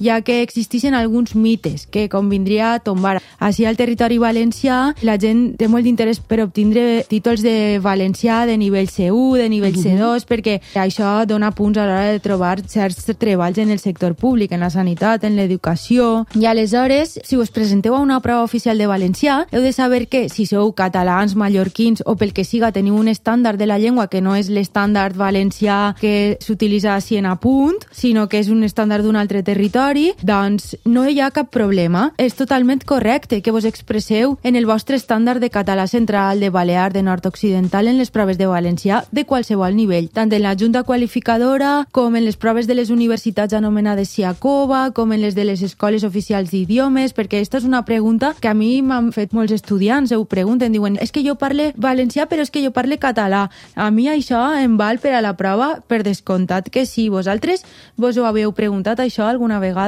ja 0.01 0.21
que 0.21 0.41
existeixen 0.41 0.93
alguns 0.97 1.35
mites 1.35 1.85
que 1.87 2.09
convindria 2.09 2.79
tombar. 2.79 3.21
Així 3.39 3.65
al 3.65 3.77
territori 3.77 4.17
valencià 4.21 4.95
la 5.05 5.17
gent 5.21 5.55
té 5.57 5.69
molt 5.71 5.85
d'interès 5.85 6.19
per 6.19 6.41
obtindre 6.43 7.03
títols 7.09 7.43
de 7.45 7.79
valencià 7.81 8.45
de 8.49 8.57
nivell 8.57 8.89
C1, 8.89 9.37
de 9.37 9.47
nivell 9.49 9.77
C2, 9.77 10.25
perquè 10.29 10.59
això 10.75 11.21
dona 11.29 11.51
punts 11.55 11.77
a 11.77 11.85
l'hora 11.85 12.11
de 12.11 12.21
trobar 12.23 12.57
certs 12.67 13.09
treballs 13.19 13.59
en 13.61 13.71
el 13.71 13.79
sector 13.79 14.15
públic, 14.15 14.51
en 14.51 14.63
la 14.65 14.71
sanitat, 14.73 15.23
en 15.23 15.37
l'educació. 15.37 16.25
I 16.35 16.47
aleshores, 16.49 17.19
si 17.23 17.37
us 17.37 17.51
presenteu 17.51 17.95
a 17.95 18.01
una 18.01 18.19
prova 18.21 18.43
oficial 18.43 18.77
de 18.77 18.89
valencià, 18.89 19.45
heu 19.51 19.61
de 19.61 19.73
saber 19.73 20.07
que 20.07 20.27
si 20.29 20.45
sou 20.49 20.73
catalans, 20.73 21.35
mallorquins 21.35 22.03
o 22.05 22.15
pel 22.17 22.33
que 22.33 22.45
siga 22.47 22.71
teniu 22.71 22.97
un 22.97 23.11
estàndard 23.11 23.59
de 23.59 23.67
la 23.69 23.79
llengua 23.79 24.07
que 24.07 24.21
no 24.21 24.35
és 24.35 24.49
l'estàndard 24.49 25.17
valencià 25.17 25.95
que 25.99 26.37
s'utilitza 26.41 26.95
així 26.95 27.19
en 27.19 27.27
apunt, 27.29 27.77
sinó 27.91 28.27
que 28.29 28.39
és 28.39 28.49
un 28.49 28.63
estàndard 28.63 29.05
d'un 29.05 29.19
altre 29.19 29.43
territori, 29.43 29.90
doncs 29.91 30.77
no 30.85 31.03
hi 31.09 31.19
ha 31.19 31.31
cap 31.35 31.49
problema. 31.51 32.13
És 32.17 32.37
totalment 32.39 32.79
correcte 32.87 33.41
que 33.43 33.51
vos 33.51 33.65
expresseu 33.67 34.37
en 34.43 34.55
el 34.55 34.65
vostre 34.65 34.95
estàndard 34.95 35.41
de 35.43 35.49
català 35.51 35.83
central, 35.87 36.39
de 36.39 36.49
balear, 36.49 36.93
de 36.93 37.01
nord-occidental 37.03 37.89
en 37.89 37.97
les 37.97 38.11
proves 38.11 38.37
de 38.37 38.47
valencià 38.47 39.03
de 39.11 39.25
qualsevol 39.25 39.75
nivell, 39.75 40.07
tant 40.07 40.31
en 40.31 40.43
la 40.43 40.55
junta 40.55 40.83
qualificadora 40.83 41.87
com 41.91 42.15
en 42.15 42.23
les 42.23 42.37
proves 42.37 42.67
de 42.67 42.75
les 42.77 42.89
universitats 42.89 43.53
anomenades 43.53 44.13
SIACOVA, 44.15 44.91
com 44.95 45.11
en 45.11 45.21
les 45.25 45.35
de 45.35 45.43
les 45.43 45.61
escoles 45.61 46.05
oficials 46.07 46.53
d'idiomes, 46.55 47.11
perquè 47.11 47.41
aquesta 47.41 47.59
és 47.59 47.67
una 47.67 47.83
pregunta 47.83 48.31
que 48.39 48.47
a 48.47 48.55
mi 48.55 48.81
m'han 48.81 49.11
fet 49.11 49.35
molts 49.35 49.51
estudiants, 49.51 50.15
ho 50.15 50.23
pregunten, 50.23 50.71
diuen, 50.71 50.95
és 51.01 51.11
que 51.11 51.25
jo 51.25 51.35
parle 51.35 51.73
valencià 51.75 52.29
però 52.31 52.47
és 52.47 52.51
que 52.51 52.63
jo 52.63 52.71
parle 52.71 52.95
català. 52.95 53.49
A 53.75 53.91
mi 53.91 54.07
això 54.07 54.53
em 54.55 54.79
val 54.79 55.03
per 55.03 55.17
a 55.17 55.21
la 55.21 55.35
prova, 55.35 55.81
per 55.87 56.03
descomptat 56.07 56.71
que 56.71 56.85
sí. 56.85 57.09
Vosaltres 57.11 57.65
vos 57.97 58.15
ho 58.15 58.25
haveu 58.25 58.55
preguntat 58.55 59.03
això 59.03 59.27
alguna 59.27 59.59
vegada? 59.59 59.80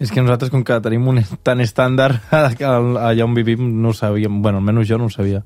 És 0.00 0.08
que 0.08 0.22
nosaltres, 0.22 0.48
com 0.52 0.62
que 0.64 0.78
tenim 0.80 1.04
un 1.12 1.20
tan 1.44 1.60
estàndard 1.60 2.22
allà 2.32 3.26
on 3.26 3.36
vivim, 3.36 3.66
no 3.82 3.92
ho 3.92 3.96
sabíem. 3.96 4.40
Bueno, 4.42 4.62
almenys 4.62 4.88
jo 4.88 4.98
no 4.98 5.10
ho 5.10 5.12
sabia. 5.12 5.42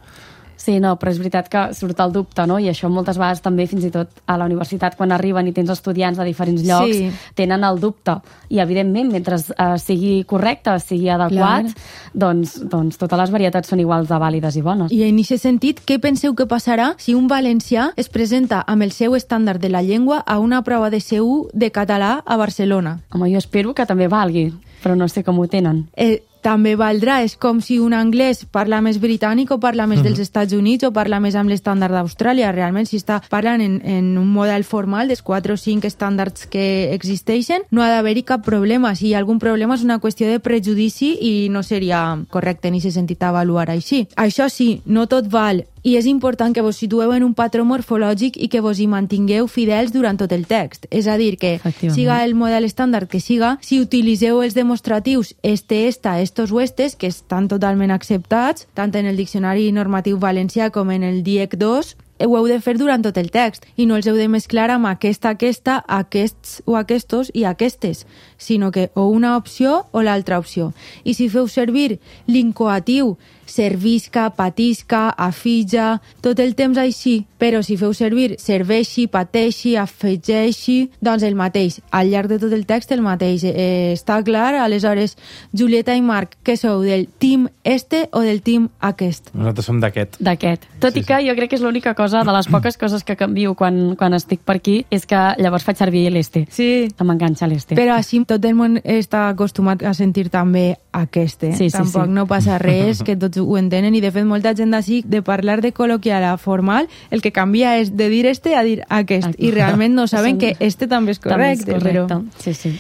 Sí, 0.57 0.79
no, 0.81 0.95
però 0.99 1.11
és 1.11 1.19
veritat 1.19 1.49
que 1.49 1.63
surt 1.75 1.99
el 2.01 2.13
dubte, 2.13 2.47
no? 2.47 2.59
I 2.59 2.69
això 2.71 2.89
moltes 2.89 3.19
vegades 3.19 3.43
també, 3.43 3.67
fins 3.67 3.85
i 3.85 3.91
tot 3.91 4.09
a 4.27 4.37
la 4.39 4.47
universitat, 4.47 4.97
quan 4.97 5.13
arriben 5.13 5.47
i 5.49 5.53
tens 5.53 5.71
estudiants 5.71 6.19
de 6.19 6.25
diferents 6.25 6.63
llocs, 6.63 6.97
Sí. 6.97 7.11
tenen 7.35 7.65
el 7.65 7.81
dubte. 7.81 8.17
I, 8.49 8.59
evidentment, 8.61 9.11
mentre 9.13 9.37
eh, 9.37 9.79
sigui 9.79 10.25
correcte, 10.25 10.79
sigui 10.81 11.09
adequat, 11.11 11.67
doncs, 12.15 12.61
doncs 12.71 12.99
totes 12.99 13.19
les 13.19 13.31
varietats 13.31 13.69
són 13.69 13.81
iguals 13.81 14.09
de 14.09 14.19
vàlides 14.21 14.57
i 14.57 14.63
bones. 14.63 14.93
I 14.93 15.03
en 15.09 15.19
aquest 15.19 15.43
sentit, 15.43 15.81
què 15.85 15.99
penseu 16.01 16.35
que 16.35 16.47
passarà 16.47 16.95
si 16.99 17.15
un 17.15 17.27
valencià 17.29 17.93
es 17.97 18.09
presenta 18.09 18.63
amb 18.67 18.83
el 18.83 18.93
seu 18.93 19.15
estàndard 19.17 19.61
de 19.61 19.69
la 19.69 19.83
llengua 19.83 20.23
a 20.27 20.39
una 20.39 20.63
prova 20.63 20.91
de 20.91 20.99
C1 21.01 21.49
de 21.53 21.71
català 21.71 22.23
a 22.25 22.37
Barcelona? 22.37 23.01
Home, 23.13 23.31
jo 23.33 23.39
espero 23.39 23.75
que 23.75 23.87
també 23.87 24.09
valgui, 24.09 24.53
però 24.83 24.97
no 24.97 25.09
sé 25.09 25.25
com 25.25 25.39
ho 25.39 25.47
tenen. 25.49 25.89
Eh, 25.97 26.23
també 26.45 26.75
valdrà, 26.77 27.23
és 27.25 27.39
com 27.41 27.61
si 27.65 27.79
un 27.81 27.95
anglès 27.97 28.45
parla 28.53 28.83
més 28.85 29.01
britànic 29.01 29.55
o 29.55 29.59
parla 29.63 29.87
més 29.89 30.03
dels 30.05 30.21
Estats 30.21 30.53
Units 30.53 30.85
o 30.85 30.93
parla 30.93 31.21
més 31.25 31.37
amb 31.41 31.51
l'estàndard 31.53 31.97
d'Austràlia. 31.97 32.53
Realment, 32.53 32.87
si 32.89 33.01
està 33.01 33.21
parlant 33.33 33.65
en, 33.65 33.81
en 33.81 34.13
un 34.21 34.31
model 34.31 34.67
formal 34.69 35.09
dels 35.09 35.25
4 35.25 35.57
o 35.57 35.61
5 35.61 35.89
estàndards 35.89 36.47
que 36.53 36.93
existeixen, 36.95 37.65
no 37.71 37.83
ha 37.83 37.91
d'haver-hi 37.95 38.27
cap 38.29 38.45
problema. 38.45 38.95
Si 38.95 39.09
hi 39.09 39.15
ha 39.15 39.23
algun 39.23 39.41
problema 39.43 39.79
és 39.79 39.85
una 39.87 40.01
qüestió 40.03 40.29
de 40.29 40.41
prejudici 40.45 41.15
i 41.21 41.35
no 41.51 41.65
seria 41.65 42.05
correcte 42.31 42.71
ni 42.71 42.85
se 42.85 42.93
sentit 42.93 43.23
avaluar 43.25 43.71
així. 43.73 44.05
Això 44.17 44.51
sí, 44.53 44.83
no 44.85 45.09
tot 45.09 45.31
val 45.33 45.65
i 45.85 45.99
és 46.01 46.07
important 46.09 46.55
que 46.57 46.65
vos 46.65 46.79
situeu 46.81 47.13
en 47.13 47.23
un 47.27 47.35
patró 47.37 47.63
morfològic 47.69 48.39
i 48.41 48.49
que 48.49 48.63
vos 48.65 48.81
hi 48.81 48.89
mantingueu 48.89 49.47
fidels 49.53 49.93
durant 49.93 50.17
tot 50.19 50.33
el 50.33 50.47
text. 50.49 50.89
És 50.91 51.07
a 51.07 51.19
dir, 51.21 51.37
que 51.39 51.59
siga 51.93 52.23
el 52.25 52.35
model 52.35 52.65
estàndard 52.65 53.11
que 53.13 53.21
siga, 53.21 53.59
si 53.61 53.83
utilitzeu 53.85 54.41
els 54.43 54.57
demostratius 54.57 55.35
este, 55.43 55.85
esta, 55.87 56.19
estos 56.25 56.53
o 56.53 56.63
estes, 56.65 56.97
que 56.97 57.13
estan 57.13 57.49
totalment 57.53 57.93
acceptats, 57.93 58.67
tant 58.75 58.97
en 58.97 59.07
el 59.07 59.21
Diccionari 59.21 59.71
Normatiu 59.77 60.19
Valencià 60.19 60.71
com 60.73 60.91
en 60.91 61.05
el 61.05 61.23
DIEC 61.23 61.59
2, 61.61 61.95
ho 62.25 62.37
heu 62.39 62.47
de 62.47 62.61
fer 62.63 62.77
durant 62.79 63.03
tot 63.03 63.17
el 63.19 63.31
text 63.35 63.67
i 63.77 63.87
no 63.91 63.97
els 63.99 64.07
heu 64.07 64.17
de 64.17 64.29
mesclar 64.31 64.69
amb 64.71 64.87
aquesta, 64.87 65.35
aquesta, 65.35 65.81
aquests 65.87 66.61
o 66.65 66.77
aquestos 66.79 67.31
i 67.35 67.45
aquestes, 67.45 68.05
sinó 68.39 68.71
que 68.71 68.91
o 68.95 69.09
una 69.11 69.37
opció 69.37 69.85
o 69.91 70.03
l'altra 70.03 70.39
opció. 70.39 70.73
I 71.05 71.15
si 71.19 71.29
feu 71.29 71.49
servir 71.51 71.99
l'incoatiu 72.27 73.17
servisca, 73.47 74.31
patisca, 74.37 75.09
afija, 75.11 76.01
tot 76.25 76.41
el 76.41 76.55
temps 76.55 76.79
així, 76.81 77.25
però 77.39 77.61
si 77.63 77.77
feu 77.77 77.93
servir 77.97 78.37
serveixi, 78.41 79.07
pateixi, 79.11 79.75
afegeixi, 79.77 80.79
doncs 81.05 81.25
el 81.27 81.37
mateix. 81.37 81.81
Al 81.93 82.11
llarg 82.13 82.33
de 82.33 82.39
tot 82.41 82.53
el 82.57 82.65
text 82.67 82.93
el 82.95 83.03
mateix. 83.05 83.45
Eh, 83.45 83.93
està 83.95 84.21
clar? 84.25 84.55
Aleshores, 84.63 85.17
Julieta 85.53 85.95
i 85.97 86.03
Marc, 86.05 86.39
què 86.45 86.57
sou, 86.57 86.83
del 86.85 87.07
team 87.19 87.49
este 87.65 88.09
o 88.13 88.21
del 88.25 88.41
team 88.45 88.69
aquest? 88.81 89.31
Nosaltres 89.35 89.69
som 89.69 89.81
d'aquest. 89.83 90.19
D'aquest. 90.25 90.69
Tot 90.81 90.95
Sí, 90.95 91.03
i 91.03 91.09
que 91.09 91.21
jo 91.27 91.35
crec 91.37 91.51
que 91.51 91.59
és 91.59 91.65
l'única 91.65 91.95
cosa, 91.99 92.23
de 92.25 92.33
les 92.33 92.49
poques 92.49 92.79
coses 92.81 93.05
que 93.05 93.17
canvio 93.17 93.55
quan, 93.59 93.95
quan 93.99 94.15
estic 94.17 94.45
per 94.47 94.59
aquí, 94.61 94.77
és 94.95 95.07
que 95.11 95.21
llavors 95.41 95.65
faig 95.67 95.81
servir 95.81 96.07
l'este. 96.13 96.45
Sí. 96.55 96.89
Que 96.95 97.07
m'enganxa 97.07 97.49
l'este. 97.51 97.77
Però 97.79 97.97
així 97.99 98.23
tot 98.29 98.45
el 98.45 98.55
món 98.57 98.79
està 98.85 99.29
acostumat 99.33 99.83
a 99.83 99.95
sentir 99.97 100.29
també 100.31 100.77
aquest. 100.95 101.45
Eh? 101.45 101.53
Sí, 101.57 101.69
sí, 101.69 101.77
Tampoc 101.77 102.07
sí. 102.07 102.15
no 102.15 102.27
passa 102.31 102.59
res, 102.63 103.03
que 103.07 103.17
tots 103.35 103.43
ho 103.43 103.59
entenen 103.59 103.95
i 103.95 104.03
de 104.03 104.11
fet 104.15 104.27
molta 104.27 104.55
gent 104.55 104.75
d'ací 104.75 105.03
de 105.07 105.23
parlar 105.23 105.61
de 105.63 105.73
col·loquial 105.75 106.25
a 106.25 106.37
formal 106.39 106.89
el 107.11 107.23
que 107.23 107.33
canvia 107.33 107.79
és 107.81 107.95
de 107.97 108.09
dir 108.09 108.27
este 108.27 108.55
a 108.55 108.63
dir 108.63 108.83
aquest 108.89 109.35
i 109.39 109.51
realment 109.51 109.95
no 109.95 110.07
saben 110.07 110.39
que 110.43 110.57
este 110.61 110.87
també 110.87 111.13
és 111.13 111.21
També 111.21 111.53
és 111.53 111.65
correcte. 111.65 111.73
correcte. 111.73 112.15
Però... 112.15 112.23
Sí, 112.39 112.55
sí. 112.55 112.75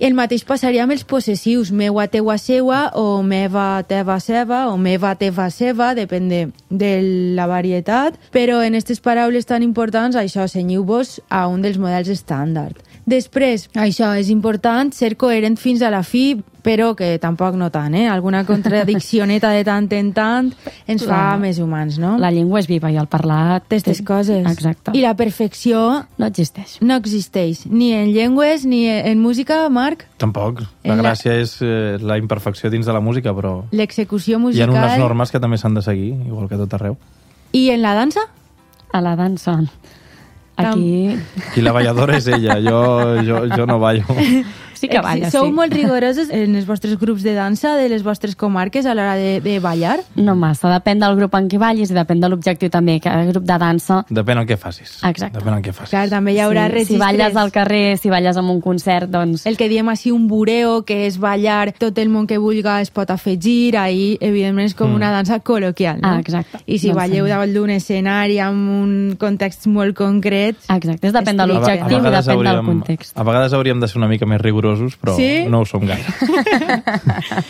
El 0.00 0.14
mateix 0.16 0.46
passaria 0.48 0.86
amb 0.86 0.94
els 0.94 1.04
possessius, 1.04 1.70
meua, 1.76 2.06
teua, 2.08 2.38
seua, 2.40 2.86
o 2.96 3.20
meva, 3.22 3.82
teva, 3.84 4.16
seva, 4.18 4.62
o 4.72 4.78
meva, 4.80 5.12
teva, 5.20 5.50
seva, 5.52 5.90
depèn 5.94 6.30
de, 6.30 6.38
de 6.70 6.92
la 7.36 7.44
varietat, 7.46 8.16
però 8.32 8.62
en 8.64 8.78
aquestes 8.78 9.02
paraules 9.04 9.44
tan 9.44 9.62
importants, 9.62 10.16
això, 10.16 10.46
senyiu-vos 10.48 11.18
a 11.28 11.46
un 11.52 11.60
dels 11.60 11.76
models 11.76 12.08
estàndard. 12.08 12.80
Després, 13.04 13.68
això, 13.76 14.14
és 14.16 14.30
important 14.32 14.88
ser 14.96 15.18
coherent 15.20 15.58
fins 15.60 15.84
a 15.84 15.92
la 15.92 16.00
fi, 16.00 16.38
però 16.62 16.94
que 16.96 17.18
tampoc 17.18 17.54
no 17.56 17.70
tant, 17.70 17.94
eh? 17.94 18.06
Alguna 18.08 18.44
contradiccioneta 18.46 19.50
de 19.50 19.64
tant 19.64 19.88
en 19.92 20.12
tant 20.12 20.52
ens 20.86 21.04
fa 21.04 21.32
La- 21.32 21.36
més 21.38 21.58
humans, 21.58 21.98
no? 21.98 22.16
La 22.18 22.30
llengua 22.30 22.60
és 22.60 22.66
viva 22.68 22.90
i 22.90 22.96
el 23.00 23.06
parlat... 23.06 23.64
Aquestes 23.70 24.02
coses. 24.02 24.44
Exacte. 24.50 24.92
I 24.96 25.00
la 25.02 25.14
perfecció 25.16 26.06
No 26.18 26.26
existeix. 26.26 26.78
no 26.80 26.96
existeix, 26.96 27.66
ni 27.66 27.92
en 27.92 28.12
llengües 28.12 28.64
ni 28.66 28.86
en 28.88 29.18
música, 29.20 29.68
Marc. 29.68 30.06
Tampoc. 30.18 30.60
La 30.84 30.94
En 30.94 30.96
la- 31.02 31.10
gràcia 31.10 31.34
és 31.40 31.56
eh, 31.62 31.98
la 32.00 32.18
imperfecció 32.18 32.70
dins 32.70 32.86
de 32.86 32.92
la 32.92 33.00
música, 33.00 33.32
però 33.34 33.64
L'execució 33.72 34.36
hi 34.36 34.40
ha 34.40 34.44
musical... 34.46 34.70
unes 34.70 34.98
normes 34.98 35.30
que 35.30 35.40
també 35.40 35.58
s'han 35.58 35.74
de 35.74 35.82
seguir, 35.82 36.12
igual 36.26 36.48
que 36.48 36.56
tot 36.56 36.74
arreu. 36.74 36.96
I 37.52 37.70
en 37.70 37.82
la 37.82 37.94
dansa? 37.94 38.20
A 38.92 39.00
la 39.00 39.16
dansa. 39.16 39.58
Aquí 40.60 41.08
I 41.56 41.62
la 41.62 41.72
balladora 41.72 42.18
és 42.18 42.26
ella, 42.28 42.58
jo, 42.60 42.80
jo, 43.24 43.46
jo 43.56 43.64
no 43.66 43.78
ballo. 43.80 44.04
sí 44.80 44.88
que 44.88 45.00
balla, 45.04 45.30
Sou 45.30 45.46
sí. 45.46 45.52
molt 45.54 45.72
rigorosos 45.78 46.30
en 46.34 46.56
els 46.56 46.66
vostres 46.68 46.96
grups 47.00 47.22
de 47.26 47.34
dansa 47.36 47.76
de 47.76 47.88
les 47.92 48.02
vostres 48.06 48.34
comarques 48.36 48.86
a 48.88 48.94
l'hora 48.96 49.14
de, 49.20 49.40
de 49.44 49.58
ballar? 49.60 49.98
No 50.16 50.34
massa, 50.38 50.70
depèn 50.72 50.98
del 51.02 51.16
grup 51.18 51.34
en 51.38 51.48
què 51.52 51.60
ballis 51.60 51.92
i 51.92 51.96
depèn 51.96 52.20
de 52.22 52.30
l'objectiu 52.32 52.70
també, 52.72 52.98
que 53.00 53.12
el 53.12 53.28
grup 53.30 53.44
de 53.48 53.58
dansa... 53.60 54.00
Depèn 54.10 54.40
el 54.42 54.46
que 54.48 54.56
facis. 54.60 54.98
Exacte. 55.06 55.38
Depèn 55.38 55.58
el 55.58 55.62
que 55.64 55.72
facis. 55.76 55.92
Clar, 55.92 56.06
també 56.12 56.34
hi 56.34 56.40
haurà 56.42 56.66
sí, 56.68 56.72
registres. 56.78 56.96
si 56.96 57.02
balles 57.04 57.36
al 57.36 57.52
carrer, 57.52 57.96
si 58.00 58.10
balles 58.10 58.36
en 58.40 58.48
un 58.50 58.60
concert, 58.64 59.10
doncs... 59.12 59.44
El 59.50 59.58
que 59.60 59.68
diem 59.68 59.88
així 59.92 60.10
un 60.14 60.26
bureo, 60.30 60.80
que 60.88 61.02
és 61.06 61.18
ballar 61.20 61.74
tot 61.78 61.98
el 62.00 62.08
món 62.08 62.26
que 62.30 62.38
vulga 62.40 62.78
es 62.80 62.90
pot 62.94 63.10
afegir, 63.10 63.76
ahí 63.76 64.16
evidentment 64.20 64.70
és 64.70 64.74
com 64.78 64.94
una 64.94 65.10
dansa 65.12 65.40
col·loquial, 65.44 66.00
no? 66.00 66.14
Ah, 66.16 66.20
exacte. 66.22 66.62
I 66.66 66.78
si 66.78 66.88
Doncs 66.90 66.98
balleu 67.02 67.26
sí. 67.26 67.30
davant 67.34 67.52
d'un 67.54 67.70
escenari 67.74 68.38
amb 68.40 68.70
un 68.80 68.94
context 69.20 69.66
molt 69.66 69.96
concret... 69.98 70.56
Exacte, 70.70 71.10
és 71.10 71.14
depèn 71.14 71.36
de 71.36 71.46
l'objectiu 71.50 71.98
i 71.98 72.00
depèn 72.00 72.22
del 72.22 72.36
hauríem- 72.36 72.66
context. 72.70 73.16
A 73.18 73.24
vegades 73.26 73.52
hauríem 73.52 73.80
de 73.82 73.88
ser 73.90 73.98
una 73.98 74.08
mica 74.08 74.26
més 74.30 74.40
rigorosos, 74.40 74.69
però 75.00 75.16
Sí? 75.16 75.46
no 75.48 75.60
ho 75.60 75.66
som 75.66 75.82
gaire. 75.86 76.04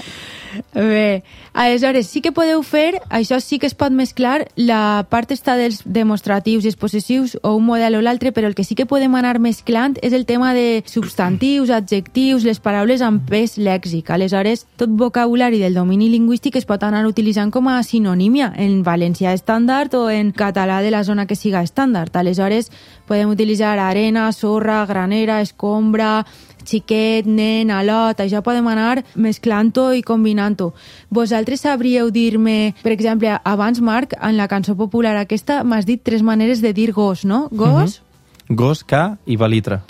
Bé, 0.75 1.23
aleshores 1.55 2.09
sí 2.11 2.21
que 2.21 2.33
podeu 2.35 2.65
fer, 2.67 2.99
això 3.09 3.39
sí 3.41 3.61
que 3.63 3.69
es 3.69 3.75
pot 3.79 3.95
mesclar, 3.95 4.49
la 4.59 5.07
part 5.11 5.31
està 5.31 5.55
dels 5.59 5.81
demostratius 5.87 6.65
i 6.67 6.71
els 6.73 6.77
possessius 6.79 7.37
o 7.47 7.53
un 7.55 7.65
model 7.69 7.95
o 7.95 8.01
l'altre, 8.03 8.33
però 8.35 8.49
el 8.51 8.57
que 8.59 8.65
sí 8.67 8.75
que 8.75 8.87
podem 8.87 9.15
anar 9.15 9.39
mesclant 9.39 9.95
és 10.03 10.13
el 10.13 10.27
tema 10.27 10.51
de 10.55 10.83
substantius, 10.91 11.71
adjectius, 11.71 12.43
les 12.45 12.59
paraules 12.59 13.01
amb 13.03 13.23
pes 13.31 13.57
lèxic. 13.63 14.11
Aleshores, 14.11 14.67
tot 14.77 14.91
vocabulari 14.91 15.63
del 15.63 15.75
domini 15.79 16.11
lingüístic 16.11 16.59
es 16.59 16.67
pot 16.67 16.83
anar 16.83 17.07
utilitzant 17.07 17.55
com 17.55 17.71
a 17.71 17.79
sinonímia 17.87 18.51
en 18.59 18.83
valencià 18.83 19.33
estàndard 19.39 19.95
o 19.95 20.09
en 20.11 20.33
català 20.35 20.83
de 20.83 20.91
la 20.91 21.05
zona 21.07 21.27
que 21.31 21.39
siga 21.39 21.63
estàndard. 21.63 22.11
Aleshores, 22.19 22.73
podem 23.07 23.31
utilitzar 23.31 23.79
arena, 23.79 24.33
sorra, 24.33 24.83
granera, 24.87 25.41
escombra, 25.41 26.25
xiquet, 26.71 27.27
nen, 27.27 27.71
alot, 27.75 28.21
això 28.23 28.41
podem 28.47 28.67
anar 28.71 29.03
mesclant-ho 29.15 29.91
i 29.99 30.03
combinant-ho. 30.07 30.71
Vosaltres 31.11 31.67
sabríeu 31.67 32.11
dir-me, 32.15 32.75
per 32.85 32.93
exemple, 32.95 33.35
abans, 33.45 33.81
Marc, 33.81 34.15
en 34.21 34.37
la 34.39 34.47
cançó 34.49 34.77
popular 34.79 35.17
aquesta 35.21 35.63
m'has 35.65 35.87
dit 35.87 36.01
tres 36.03 36.23
maneres 36.23 36.63
de 36.63 36.73
dir 36.73 36.93
gos, 36.93 37.25
no? 37.25 37.49
Gos, 37.51 38.01
Gos, 38.49 38.83
ca 38.83 39.19
i 39.27 39.37
balitre. 39.37 39.81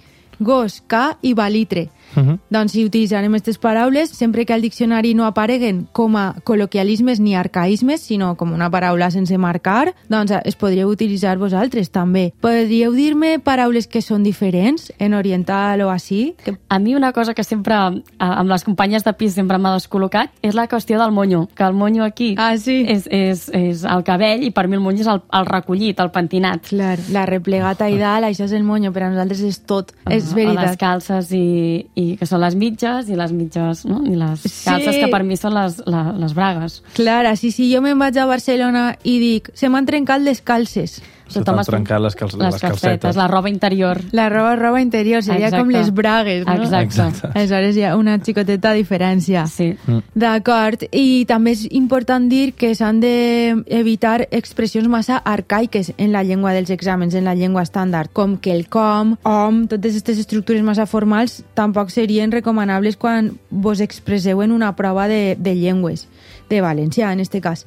gos, 0.41 0.83
ca 0.87 1.17
i 1.23 1.35
balitre. 1.35 1.89
Mhm. 2.17 2.39
Doncs 2.51 2.73
si 2.73 2.85
utilitzarem 2.85 3.31
aquestes 3.33 3.59
paraules, 3.59 4.11
sempre 4.11 4.45
que 4.47 4.53
al 4.53 4.63
diccionari 4.63 5.15
no 5.15 5.25
apareguen 5.27 5.87
com 5.93 6.17
a 6.17 6.35
col·loquialismes 6.45 7.21
ni 7.21 7.35
arcaïsmes, 7.35 8.01
sinó 8.01 8.37
com 8.37 8.53
una 8.53 8.71
paraula 8.71 9.11
sense 9.11 9.37
marcar, 9.39 9.95
doncs 10.09 10.33
es 10.45 10.57
podríeu 10.57 10.89
utilitzar 10.91 11.39
vosaltres 11.39 11.91
també. 11.91 12.33
Podríeu 12.41 12.93
dir-me 12.93 13.39
paraules 13.39 13.87
que 13.87 14.03
són 14.03 14.23
diferents 14.23 14.93
en 14.99 15.15
oriental 15.15 15.81
o 15.83 15.91
així? 15.91 16.35
Que... 16.45 16.57
A 16.69 16.79
mi 16.79 16.95
una 16.95 17.13
cosa 17.13 17.35
que 17.35 17.45
sempre, 17.45 17.75
a- 17.75 17.93
amb 18.19 18.51
les 18.51 18.65
companyes 18.65 19.05
de 19.05 19.13
pis 19.15 19.35
sempre 19.35 19.59
m'ha 19.59 19.75
descol·locat, 19.77 20.31
és 20.43 20.55
la 20.55 20.67
qüestió 20.69 20.99
del 21.01 21.13
monyo, 21.13 21.47
que 21.55 21.65
el 21.65 21.75
monyo 21.75 22.05
aquí 22.05 22.35
Ah, 22.39 22.57
sí? 22.59 22.85
és, 22.89 23.07
és, 23.11 23.49
és 23.55 23.85
el 23.85 24.03
cabell 24.05 24.43
i 24.45 24.51
per 24.51 24.67
mi 24.69 24.75
el 24.77 24.81
monyo 24.85 25.01
és 25.05 25.07
el, 25.11 25.23
el 25.33 25.47
recollit, 25.47 26.01
el 26.01 26.11
pentinat. 26.11 26.67
Clar, 26.69 26.99
la 27.13 27.25
replegata 27.27 27.89
i 27.91 27.99
dalt, 27.99 28.27
això 28.27 28.45
és 28.45 28.53
el 28.53 28.63
monyo, 28.65 28.93
per 28.93 29.05
a 29.05 29.11
nosaltres 29.11 29.41
és 29.47 29.61
tot, 29.67 29.93
és 30.09 30.33
O 30.33 30.35
les 30.35 30.35
veritat. 30.35 30.77
calces 30.81 31.31
i, 31.37 31.87
i 31.95 32.00
que 32.21 32.27
són 32.29 32.41
les 32.43 32.57
mitges 32.59 33.09
i 33.13 33.17
les 33.19 33.33
mitges, 33.37 33.85
no? 33.89 34.01
I 34.07 34.17
les 34.19 34.41
Sí. 34.45 34.65
calces 34.69 34.97
que 34.97 35.09
per 35.13 35.23
mi 35.25 35.37
són 35.37 35.55
les, 35.57 35.79
la, 35.87 36.03
les 36.19 36.35
bragues. 36.35 36.81
Clar, 36.97 37.37
sí, 37.37 37.51
sí, 37.55 37.69
jo 37.75 37.81
me'n 37.85 37.99
vaig 37.99 38.17
a 38.19 38.27
Barcelona 38.31 38.97
i 39.05 39.19
dic, 39.23 39.51
se 39.55 39.69
m'han 39.69 39.87
trencat 39.89 40.21
les 40.25 40.41
calces. 40.43 41.01
Se 41.31 41.41
Tothom 41.41 41.61
t'han 41.61 41.69
trencat 41.69 42.03
les, 42.03 42.17
cal 42.19 42.29
les 42.35 42.55
les 42.55 42.61
calcetes. 42.61 43.17
la 43.17 43.29
roba 43.31 43.49
interior. 43.49 44.01
La 44.13 44.29
roba, 44.29 44.57
roba 44.57 44.81
interior, 44.83 45.23
seria 45.23 45.47
Exacte. 45.47 45.63
com 45.63 45.71
les 45.71 45.93
bragues, 45.95 46.45
no? 46.47 46.55
Exacte. 46.55 47.01
Exacte. 47.01 47.31
Aleshores 47.35 47.77
hi 47.77 47.85
ha 47.87 47.95
una 47.97 48.19
xicoteta 48.19 48.73
diferència. 48.75 49.47
Sí. 49.47 49.77
D'acord, 50.15 50.83
i 50.91 51.25
també 51.31 51.55
és 51.55 51.67
important 51.71 52.27
dir 52.29 52.53
que 52.59 52.75
s'han 52.75 53.01
d'evitar 53.01 54.27
expressions 54.31 54.89
massa 54.91 55.21
arcaiques 55.25 55.93
en 55.97 56.11
la 56.13 56.25
llengua 56.27 56.53
dels 56.53 56.71
exàmens, 56.75 57.15
en 57.15 57.25
la 57.25 57.37
llengua 57.39 57.63
estàndard, 57.63 58.11
com 58.13 58.37
que 58.39 58.53
el 58.53 58.67
com, 58.69 59.17
om, 59.23 59.63
totes 59.71 59.95
aquestes 59.95 60.19
estructures 60.27 60.67
massa 60.67 60.87
formals 60.91 61.45
tampoc 61.55 61.91
serien 61.95 62.33
recomanables 62.35 62.97
quan 62.97 63.37
vos 63.51 63.81
expresseu 63.81 64.43
en 64.43 64.53
una 64.53 64.75
prova 64.77 65.07
de, 65.09 65.37
de 65.39 65.55
llengües, 65.55 66.09
de 66.51 66.61
valencià 66.61 67.13
en 67.13 67.21
este 67.21 67.41
cas. 67.41 67.67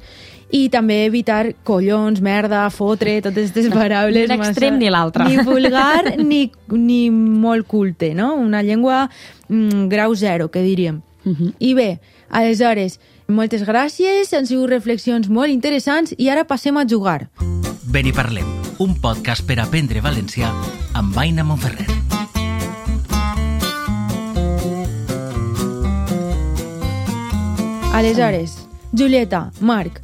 I 0.54 0.68
també 0.70 1.00
evitar 1.08 1.56
collons, 1.66 2.20
merda, 2.22 2.68
fotre, 2.70 3.16
totes 3.26 3.50
aquestes 3.50 3.74
paraules... 3.74 4.28
Ni 4.30 4.38
un 4.38 4.44
extrem 4.46 4.78
ni 4.78 4.92
l'altre. 4.94 5.26
Ni 5.26 5.42
vulgar 5.42 6.14
ni, 6.30 6.44
ni 6.70 7.08
molt 7.10 7.66
culte, 7.68 8.12
no? 8.14 8.36
Una 8.38 8.62
llengua 8.62 9.08
mm, 9.48 9.88
grau 9.90 10.14
zero, 10.16 10.52
que 10.54 10.62
diríem. 10.62 11.02
I 11.58 11.74
bé, 11.74 11.88
aleshores, 12.30 13.00
moltes 13.32 13.64
gràcies, 13.66 14.30
han 14.36 14.46
sigut 14.46 14.70
reflexions 14.70 15.30
molt 15.32 15.50
interessants 15.50 16.14
i 16.20 16.30
ara 16.30 16.44
passem 16.46 16.78
a 16.78 16.86
jugar. 16.86 17.30
Ben 17.90 18.06
i 18.06 18.14
parlem, 18.14 18.46
un 18.84 18.94
podcast 19.02 19.48
per 19.48 19.58
aprendre 19.64 20.04
valencià 20.06 20.52
amb 20.94 21.18
Aina 21.18 21.48
Monferrer. 21.48 21.90
Aleshores, 27.94 28.58
Julieta, 28.92 29.48
Marc, 29.62 30.02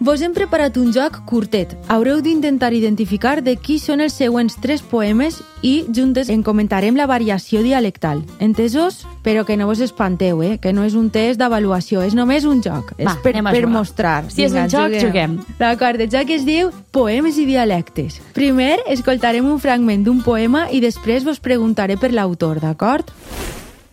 vos 0.00 0.20
hem 0.22 0.32
preparat 0.34 0.76
un 0.76 0.92
joc 0.92 1.20
curtet. 1.26 1.76
Haureu 1.88 2.20
d'intentar 2.20 2.72
identificar 2.74 3.42
de 3.42 3.54
qui 3.56 3.78
són 3.78 4.02
els 4.04 4.14
següents 4.18 4.56
tres 4.60 4.82
poemes 4.82 5.40
i 5.62 5.84
juntes 5.94 6.28
en 6.28 6.42
comentarem 6.42 6.96
la 6.96 7.06
variació 7.06 7.62
dialectal. 7.64 8.22
Entesos? 8.38 9.04
Però 9.24 9.44
que 9.48 9.56
no 9.56 9.66
vos 9.66 9.80
espanteu, 9.80 10.42
eh? 10.42 10.58
que 10.60 10.72
no 10.72 10.84
és 10.84 10.94
un 10.94 11.08
test 11.10 11.40
d'avaluació, 11.40 12.02
és 12.04 12.14
només 12.14 12.44
un 12.44 12.60
joc. 12.62 12.92
és 12.98 13.06
Va, 13.06 13.16
per, 13.22 13.34
a 13.36 13.42
per 13.42 13.62
jugar. 13.62 13.72
mostrar. 13.72 14.18
Si 14.30 14.44
és 14.44 14.52
un 14.52 14.68
joc, 14.68 14.92
juguem. 15.00 15.38
D'acord, 15.58 16.00
el 16.00 16.10
joc 16.12 16.30
es 16.30 16.44
diu 16.44 16.70
Poemes 16.92 17.38
i 17.38 17.46
dialectes. 17.48 18.20
Primer 18.36 18.78
escoltarem 18.86 19.46
un 19.46 19.58
fragment 19.58 20.04
d'un 20.04 20.20
poema 20.22 20.68
i 20.70 20.80
després 20.84 21.24
vos 21.24 21.40
preguntaré 21.40 21.96
per 21.96 22.12
l'autor, 22.12 22.60
d'acord? 22.60 23.10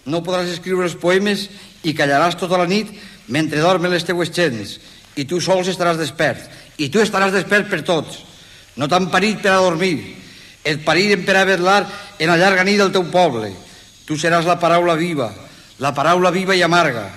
No 0.06 0.24
podràs 0.26 0.50
escriure 0.52 0.86
els 0.86 0.96
poemes 0.98 1.48
i 1.84 1.94
callaràs 1.98 2.36
tota 2.38 2.58
la 2.58 2.68
nit 2.68 2.90
mentre 3.32 3.62
dormen 3.62 3.92
les 3.94 4.04
teues 4.06 4.30
gens. 4.34 4.80
I 5.16 5.26
tu 5.28 5.42
sols 5.44 5.70
estaràs 5.72 6.00
despert. 6.00 6.48
I 6.78 6.90
tu 6.90 7.02
estaràs 7.02 7.34
despert 7.34 7.70
per 7.70 7.82
tots. 7.88 8.22
No 8.78 8.88
t'han 8.88 9.10
parit 9.12 9.42
per 9.44 9.56
a 9.56 9.64
dormir. 9.64 9.98
Et 10.64 10.84
pariren 10.86 11.26
per 11.26 11.36
a 11.40 11.46
vedlar 11.46 11.82
en 12.20 12.30
la 12.30 12.38
llarga 12.38 12.64
nit 12.64 12.80
del 12.80 12.94
teu 12.94 13.08
poble. 13.12 13.52
Tu 14.06 14.18
seràs 14.18 14.46
la 14.46 14.60
paraula 14.60 14.96
viva, 15.00 15.32
la 15.80 15.94
paraula 15.96 16.32
viva 16.32 16.56
i 16.56 16.62
amarga. 16.62 17.08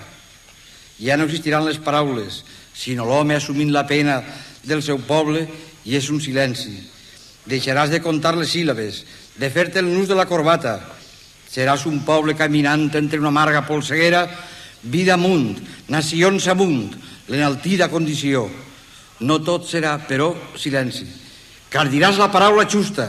Ja 1.00 1.16
no 1.18 1.26
existiran 1.26 1.64
les 1.66 1.80
paraules, 1.82 2.42
sinó 2.74 3.04
l'home 3.06 3.36
assumint 3.36 3.72
la 3.74 3.86
pena 3.86 4.20
del 4.64 4.82
seu 4.82 5.00
poble 5.02 5.44
i 5.84 5.96
és 5.98 6.08
un 6.10 6.20
silenci. 6.22 6.76
Deixaràs 7.50 7.90
de 7.92 8.00
comptar 8.00 8.34
les 8.38 8.52
síl·labes, 8.54 9.02
de 9.36 9.50
fer-te 9.50 9.82
el 9.82 9.90
nus 9.92 10.08
de 10.08 10.16
la 10.16 10.28
corbata. 10.30 10.78
Seràs 11.50 11.84
un 11.90 12.00
poble 12.06 12.34
caminant 12.38 12.88
entre 12.94 13.20
una 13.20 13.30
amarga 13.34 13.66
polseguera, 13.66 14.24
vida 14.82 15.14
amunt, 15.14 15.58
nacions 15.88 16.48
amunt, 16.48 16.94
l'enaltida 17.28 17.88
condició. 17.88 18.48
No 19.20 19.40
tot 19.44 19.68
serà, 19.68 19.96
però, 20.08 20.32
silenci. 20.58 21.06
Car 21.70 21.88
diràs 21.90 22.18
la 22.20 22.30
paraula 22.32 22.66
justa. 22.70 23.08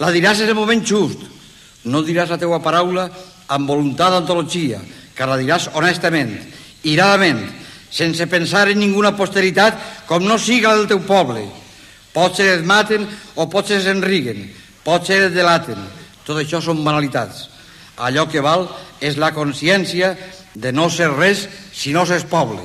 La 0.00 0.10
diràs 0.12 0.42
en 0.42 0.50
el 0.50 0.58
moment 0.58 0.82
just. 0.84 1.20
No 1.84 2.02
diràs 2.02 2.32
la 2.32 2.40
teua 2.40 2.62
paraula 2.64 3.08
amb 3.52 3.68
voluntat 3.68 4.14
d'antologia, 4.14 4.80
car 5.14 5.28
la 5.28 5.38
diràs 5.40 5.68
honestament, 5.76 6.32
iradament, 6.88 7.42
sense 7.94 8.26
pensar 8.26 8.66
en 8.72 8.80
ninguna 8.80 9.14
posteritat 9.16 10.06
com 10.08 10.24
no 10.24 10.38
siga 10.40 10.74
del 10.74 10.88
teu 10.90 11.04
poble. 11.06 11.44
Potser 12.14 12.48
et 12.56 12.64
maten 12.66 13.06
o 13.36 13.46
potser 13.50 13.82
enriguen, 13.90 14.48
potser 14.86 15.20
et 15.28 15.34
delaten. 15.34 15.78
Tot 16.24 16.40
això 16.40 16.62
són 16.64 16.82
banalitats. 16.86 17.48
Allò 18.00 18.24
que 18.30 18.42
val 18.42 18.66
és 19.00 19.18
la 19.20 19.34
consciència 19.34 20.14
de 20.54 20.72
no 20.72 20.88
ser 20.90 21.10
res 21.12 21.44
si 21.74 21.92
no 21.92 22.06
s'és 22.06 22.24
poble. 22.26 22.62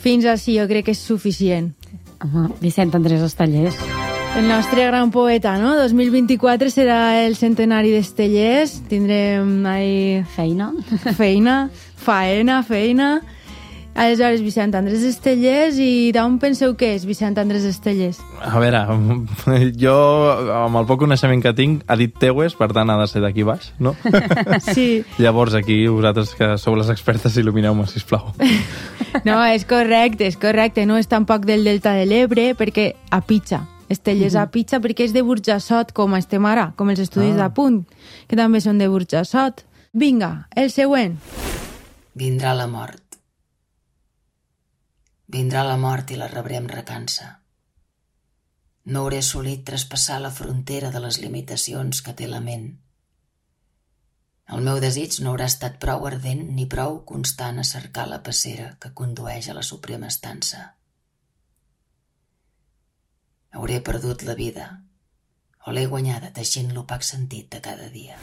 Fins 0.00 0.24
així 0.24 0.56
jo 0.56 0.66
crec 0.70 0.88
que 0.88 0.94
és 0.96 1.02
suficient. 1.04 1.72
Home, 2.20 2.50
Vicent 2.60 2.94
Andrés 2.96 3.22
Estellers. 3.24 3.76
El 4.38 4.46
nostre 4.46 4.84
gran 4.86 5.10
poeta, 5.10 5.56
no? 5.58 5.74
2024 5.76 6.70
serà 6.70 7.00
el 7.24 7.34
centenari 7.36 7.90
d'Estellers. 7.90 8.76
Tindrem 8.88 9.66
ahí 9.66 10.22
Feina. 10.36 10.70
feina, 11.18 11.56
faena, 11.98 12.62
feina. 12.62 13.10
Aleshores, 13.94 14.40
Vicent 14.40 14.72
Andrés 14.78 15.02
Estellers, 15.04 15.76
i 15.82 16.10
d'on 16.14 16.38
penseu 16.40 16.72
que 16.78 16.92
és 16.94 17.02
Vicent 17.04 17.36
Andrés 17.42 17.64
Estellers? 17.68 18.20
A 18.40 18.60
veure, 18.62 18.80
jo, 19.82 19.96
amb 20.54 20.78
el 20.80 20.86
poc 20.88 21.02
coneixement 21.02 21.42
que 21.44 21.52
tinc, 21.58 21.82
ha 21.90 21.96
dit 22.00 22.14
teues, 22.22 22.54
per 22.56 22.70
tant 22.72 22.88
ha 22.88 22.96
de 23.00 23.08
ser 23.10 23.20
d'aquí 23.24 23.44
baix, 23.44 23.72
no? 23.82 23.92
Sí. 24.70 25.02
Llavors 25.18 25.54
aquí, 25.58 25.82
vosaltres 25.90 26.32
que 26.38 26.52
sou 26.62 26.78
les 26.78 26.88
expertes, 26.94 27.36
il·lumineu-me, 27.42 27.86
sisplau. 27.90 28.30
No, 29.26 29.40
és 29.42 29.64
correcte, 29.66 30.22
és 30.30 30.36
correcte. 30.38 30.84
No 30.86 30.94
és 30.96 31.08
tampoc 31.10 31.42
del 31.44 31.64
Delta 31.66 31.90
de 31.98 32.04
l'Ebre, 32.06 32.52
perquè 32.54 32.92
a 33.10 33.18
Pitxa. 33.26 33.64
Estellers 33.90 34.36
a 34.38 34.44
Pitxa 34.54 34.78
perquè 34.78 35.08
és 35.08 35.12
de 35.12 35.24
Burjassot, 35.26 35.90
com 35.92 36.14
estem 36.14 36.46
ara, 36.46 36.68
com 36.78 36.92
els 36.94 37.02
estudis 37.02 37.34
Ah. 37.34 37.48
d'apunt, 37.48 37.82
que 38.30 38.38
també 38.38 38.62
són 38.62 38.78
de 38.78 38.86
Burjassot. 38.86 39.64
Vinga, 39.92 40.46
el 40.54 40.70
següent. 40.70 41.18
Vindrà 42.14 42.54
la 42.54 42.68
mort. 42.70 43.09
Vindrà 45.30 45.62
la 45.62 45.76
mort 45.78 46.10
i 46.10 46.16
la 46.18 46.26
rebrem 46.30 46.66
recança. 46.66 47.26
No 48.90 49.04
hauré 49.04 49.20
assolit 49.22 49.62
traspassar 49.68 50.18
la 50.22 50.32
frontera 50.34 50.90
de 50.90 51.02
les 51.04 51.20
limitacions 51.22 52.00
que 52.02 52.14
té 52.18 52.26
la 52.26 52.40
ment. 52.42 52.66
El 54.50 54.64
meu 54.66 54.80
desig 54.82 55.20
no 55.22 55.30
haurà 55.30 55.46
estat 55.52 55.76
prou 55.84 56.08
ardent 56.08 56.42
ni 56.56 56.66
prou 56.66 56.98
constant 57.06 57.60
a 57.62 57.66
cercar 57.68 58.08
la 58.10 58.18
passera 58.26 58.72
que 58.82 58.90
condueix 59.00 59.48
a 59.48 59.54
la 59.54 59.62
suprema 59.62 60.10
estança. 60.10 60.64
Hauré 63.54 63.78
perdut 63.86 64.26
la 64.26 64.34
vida 64.34 64.66
o 65.66 65.76
l'he 65.76 65.86
guanyada 65.86 66.32
teixint 66.34 66.74
l'opac 66.74 67.06
sentit 67.06 67.52
de 67.54 67.62
cada 67.62 67.86
dia. 67.94 68.18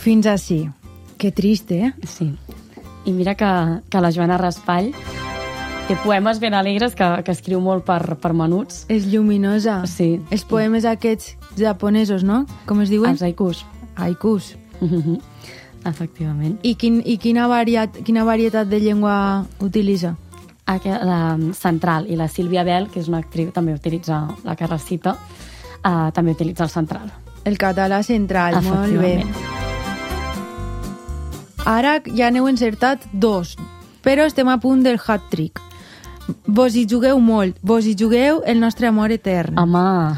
Fins 0.00 0.28
així. 0.32 0.62
Que 1.20 1.32
trist, 1.32 1.72
eh? 1.72 1.92
Sí. 2.08 2.30
I 3.04 3.12
mira 3.12 3.36
que, 3.36 3.52
que 3.90 4.00
la 4.00 4.12
Joana 4.12 4.40
Raspall 4.40 4.92
té 5.86 5.94
poemes 6.02 6.40
ben 6.42 6.54
alegres 6.54 6.96
que, 6.98 7.06
que 7.22 7.30
escriu 7.30 7.60
molt 7.62 7.84
per, 7.86 8.16
per 8.18 8.32
menuts. 8.34 8.84
És 8.90 9.06
lluminosa. 9.06 9.84
Sí. 9.86 10.16
Els 10.34 10.42
poemes 10.48 10.86
aquests 10.88 11.36
japonesos, 11.58 12.24
no? 12.26 12.42
Com 12.66 12.80
es 12.82 12.90
diuen? 12.90 13.14
Els 13.14 13.22
haikus. 13.22 13.62
Haikus. 13.94 14.56
Efectivament. 15.86 16.56
I, 16.66 16.74
quin, 16.74 16.98
i 17.06 17.14
quina, 17.22 17.46
variat, 17.46 18.00
quina 18.06 18.24
varietat 18.26 18.66
de 18.70 18.80
llengua 18.82 19.44
utilitza? 19.62 20.16
La 20.66 21.36
central 21.54 22.08
i 22.10 22.16
la 22.18 22.26
Sílvia 22.26 22.64
Bell, 22.66 22.88
que 22.90 22.98
és 22.98 23.06
una 23.06 23.20
actriu, 23.22 23.52
també 23.54 23.76
utilitza 23.76 24.24
la 24.42 24.56
que 24.58 24.66
recita, 24.66 25.14
uh, 25.14 26.08
també 26.10 26.34
utilitza 26.34 26.66
el 26.66 26.72
central. 26.74 27.12
El 27.46 27.54
català 27.62 28.02
central, 28.02 28.58
molt 28.66 28.98
bé. 28.98 29.20
Ara 31.62 32.00
ja 32.10 32.32
n'heu 32.34 32.50
encertat 32.50 33.06
dos, 33.12 33.54
però 34.02 34.26
estem 34.26 34.50
a 34.50 34.58
punt 34.58 34.82
del 34.82 34.98
hat-trick. 34.98 35.62
Vos 36.46 36.74
hi 36.74 36.86
jugueu 36.88 37.20
molt, 37.22 37.58
vos 37.62 37.86
hi 37.86 37.94
jugueu 37.98 38.42
el 38.46 38.58
nostre 38.60 38.88
amor 38.88 39.12
etern. 39.14 39.58
Home, 39.58 40.16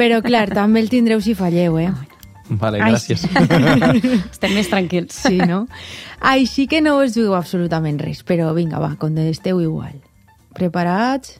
Però, 0.00 0.20
clar, 0.24 0.48
també 0.52 0.82
el 0.84 0.90
tindreu 0.92 1.20
si 1.24 1.34
falleu, 1.38 1.78
eh? 1.80 1.92
Vale, 2.48 2.80
gràcies. 2.80 3.24
estem 4.32 4.54
més 4.56 4.68
tranquils. 4.70 5.16
Sí, 5.16 5.36
no? 5.40 5.66
Així 6.24 6.66
que 6.68 6.80
no 6.84 6.96
us 7.02 7.14
jugueu 7.16 7.36
absolutament 7.36 8.00
res, 8.00 8.22
però 8.24 8.52
vinga, 8.56 8.80
va, 8.80 8.94
contesteu 9.00 9.60
igual. 9.60 9.98
Preparats? 10.56 11.36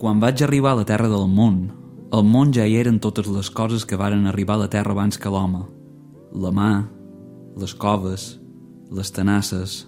Quan 0.00 0.20
vaig 0.20 0.42
arribar 0.44 0.74
a 0.74 0.82
la 0.82 0.88
Terra 0.88 1.08
del 1.08 1.28
món, 1.30 1.64
al 2.12 2.26
món 2.28 2.52
ja 2.52 2.66
hi 2.68 2.76
eren 2.76 3.00
totes 3.00 3.28
les 3.32 3.48
coses 3.50 3.86
que 3.88 3.96
varen 3.96 4.26
arribar 4.28 4.58
a 4.58 4.64
la 4.66 4.72
Terra 4.72 4.92
abans 4.92 5.16
que 5.16 5.32
l'home. 5.32 5.64
La 6.36 6.52
mà, 6.52 6.72
les 7.56 7.72
coves, 7.74 8.34
les 8.92 9.12
tenasses, 9.14 9.82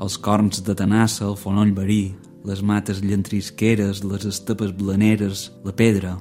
els 0.00 0.16
corns 0.20 0.62
de 0.64 0.74
tenassa, 0.76 1.26
el 1.28 1.36
fonoll 1.40 1.74
verí, 1.76 2.14
les 2.46 2.62
mates 2.62 3.00
llantrisqueres, 3.02 4.04
les 4.04 4.24
estepes 4.24 4.72
blaneres, 4.76 5.50
la 5.64 5.72
pedra, 5.74 6.16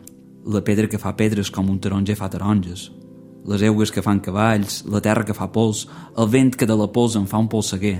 la 0.45 0.61
pedra 0.65 0.87
que 0.89 0.97
fa 1.01 1.15
pedres 1.17 1.51
com 1.51 1.69
un 1.69 1.79
taronja 1.79 2.15
fa 2.17 2.29
taronges, 2.29 2.91
les 3.45 3.61
eugues 3.61 3.91
que 3.93 4.01
fan 4.01 4.19
cavalls, 4.25 4.83
la 4.89 5.01
terra 5.05 5.23
que 5.25 5.33
fa 5.37 5.47
pols, 5.53 5.85
el 6.17 6.27
vent 6.33 6.55
que 6.57 6.65
de 6.65 6.75
la 6.75 6.87
pols 6.87 7.15
en 7.15 7.27
fa 7.29 7.37
un 7.37 7.47
polseguer. 7.49 7.99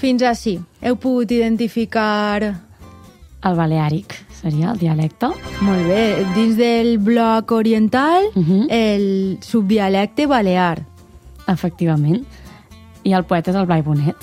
Fins 0.00 0.22
així. 0.22 0.58
Heu 0.82 0.96
pogut 0.96 1.30
identificar... 1.30 2.54
El 3.44 3.58
baleàric 3.58 4.14
seria 4.40 4.70
el 4.72 4.78
dialecte. 4.80 5.28
Molt 5.60 5.84
bé. 5.86 6.24
Dins 6.34 6.56
del 6.56 6.96
bloc 6.98 7.50
oriental, 7.52 8.24
Uh 8.34 8.42
-huh. 8.42 8.66
el 8.70 9.38
subdialecte 9.42 10.26
balear. 10.26 10.86
Efectivament. 11.46 12.24
I 13.04 13.12
el 13.12 13.24
poeta 13.24 13.50
és 13.50 13.56
el 13.56 13.66
Blai 13.66 13.82
Bonet. 13.82 14.16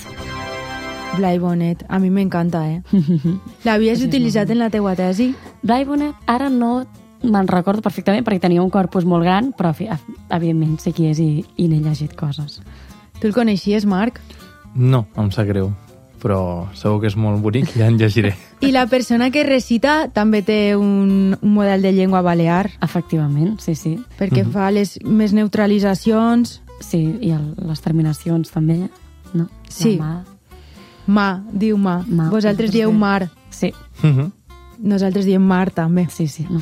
Blai 1.17 1.38
Bonet. 1.39 1.84
A 1.89 2.00
mi 2.00 2.10
m'encanta, 2.10 2.63
eh? 2.69 2.82
L'havies 3.65 4.02
utilitzat 4.06 4.50
en 4.54 4.60
la 4.62 4.69
teua 4.74 4.95
tesi? 4.95 5.32
Blai 5.62 5.84
Bonet, 5.86 6.15
ara 6.26 6.50
no 6.50 6.86
me'n 7.21 7.47
recordo 7.52 7.84
perfectament 7.86 8.26
perquè 8.26 8.41
tenia 8.47 8.63
un 8.63 8.71
corpus 8.74 9.06
molt 9.06 9.21
gran, 9.28 9.52
però 9.54 9.74
fi- 9.78 9.89
evidentment 10.34 10.80
sé 10.82 10.93
qui 10.95 11.06
és 11.12 11.19
i, 11.21 11.43
i 11.62 11.67
n'he 11.69 11.82
llegit 11.84 12.15
coses. 12.17 12.62
Tu 13.19 13.28
el 13.30 13.36
coneixies, 13.36 13.86
Marc? 13.86 14.17
No, 14.74 15.04
em 15.19 15.30
sap 15.36 15.45
greu, 15.52 15.67
però 16.24 16.39
segur 16.74 17.04
que 17.04 17.12
és 17.12 17.17
molt 17.19 17.43
bonic 17.43 17.76
i 17.76 17.84
ja 17.84 17.91
en 17.91 18.00
llegiré. 18.02 18.32
I 18.65 18.71
la 18.74 18.88
persona 18.89 19.30
que 19.30 19.43
recita 19.45 20.08
també 20.15 20.41
té 20.47 20.74
un, 20.80 21.36
un 21.38 21.54
model 21.54 21.84
de 21.86 21.91
llengua 21.93 22.24
balear, 22.26 22.71
Efectivament, 22.82 23.60
sí, 23.62 23.76
sí. 23.76 23.97
perquè 24.17 24.45
Mhm. 24.45 24.52
fa 24.56 24.71
les 24.71 24.97
més 25.04 25.34
neutralitzacions. 25.38 26.62
Sí, 26.82 27.04
i 27.21 27.30
el, 27.36 27.52
les 27.67 27.82
terminacions 27.82 28.50
també, 28.50 28.88
no? 29.36 29.50
Sí. 29.69 29.97
La 30.00 30.06
mà, 30.06 30.13
Ma, 31.07 31.43
diu 31.51 31.77
ma. 31.77 32.03
Ma, 32.07 32.29
Vosaltres 32.29 32.71
dieu 32.71 32.91
mar. 32.91 33.29
Sí, 33.49 33.73
Mhm. 34.03 34.31
Nosaltres 34.79 35.25
diem 35.25 35.41
mar, 35.41 35.69
també. 35.71 36.07
sí, 36.09 36.27
sí. 36.27 36.47
No. 36.49 36.59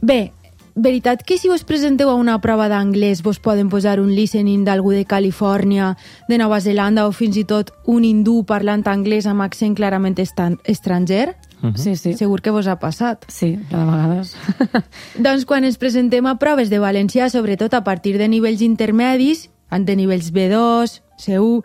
Bé, 0.00 0.32
veritat 0.74 1.22
que 1.22 1.36
si 1.38 1.48
vos 1.48 1.62
presenteu 1.62 2.08
a 2.10 2.14
una 2.14 2.40
prova 2.40 2.68
d'anglès 2.68 3.22
vos 3.22 3.38
poden 3.38 3.68
posar 3.68 4.00
un 4.00 4.14
listening 4.14 4.64
d'algú 4.64 4.90
de 4.90 5.04
Califòrnia, 5.04 5.96
de 6.28 6.38
Nova 6.38 6.60
Zelanda 6.60 7.06
o 7.06 7.12
fins 7.12 7.36
i 7.36 7.44
tot 7.44 7.70
un 7.86 8.04
hindú 8.04 8.42
parlant 8.44 8.82
anglès 8.88 9.26
amb 9.26 9.42
accent 9.42 9.76
clarament 9.76 10.18
estan 10.18 10.58
estranger? 10.64 11.36
Sí, 11.76 11.94
sí. 11.94 12.14
Segur 12.18 12.40
que 12.42 12.50
vos 12.50 12.66
ha 12.66 12.80
passat. 12.80 13.24
Sí, 13.28 13.52
de 13.70 13.76
vegades... 13.76 14.34
Doncs 15.22 15.44
quan 15.46 15.62
ens 15.62 15.78
presentem 15.78 16.26
a 16.26 16.34
proves 16.40 16.70
de 16.70 16.80
valencià, 16.82 17.28
sobretot 17.30 17.72
a 17.74 17.84
partir 17.84 18.16
de 18.18 18.26
nivells 18.26 18.62
intermedis, 18.66 19.48
de 19.70 19.94
nivells 19.96 20.32
B2, 20.34 20.98
C1, 21.22 21.62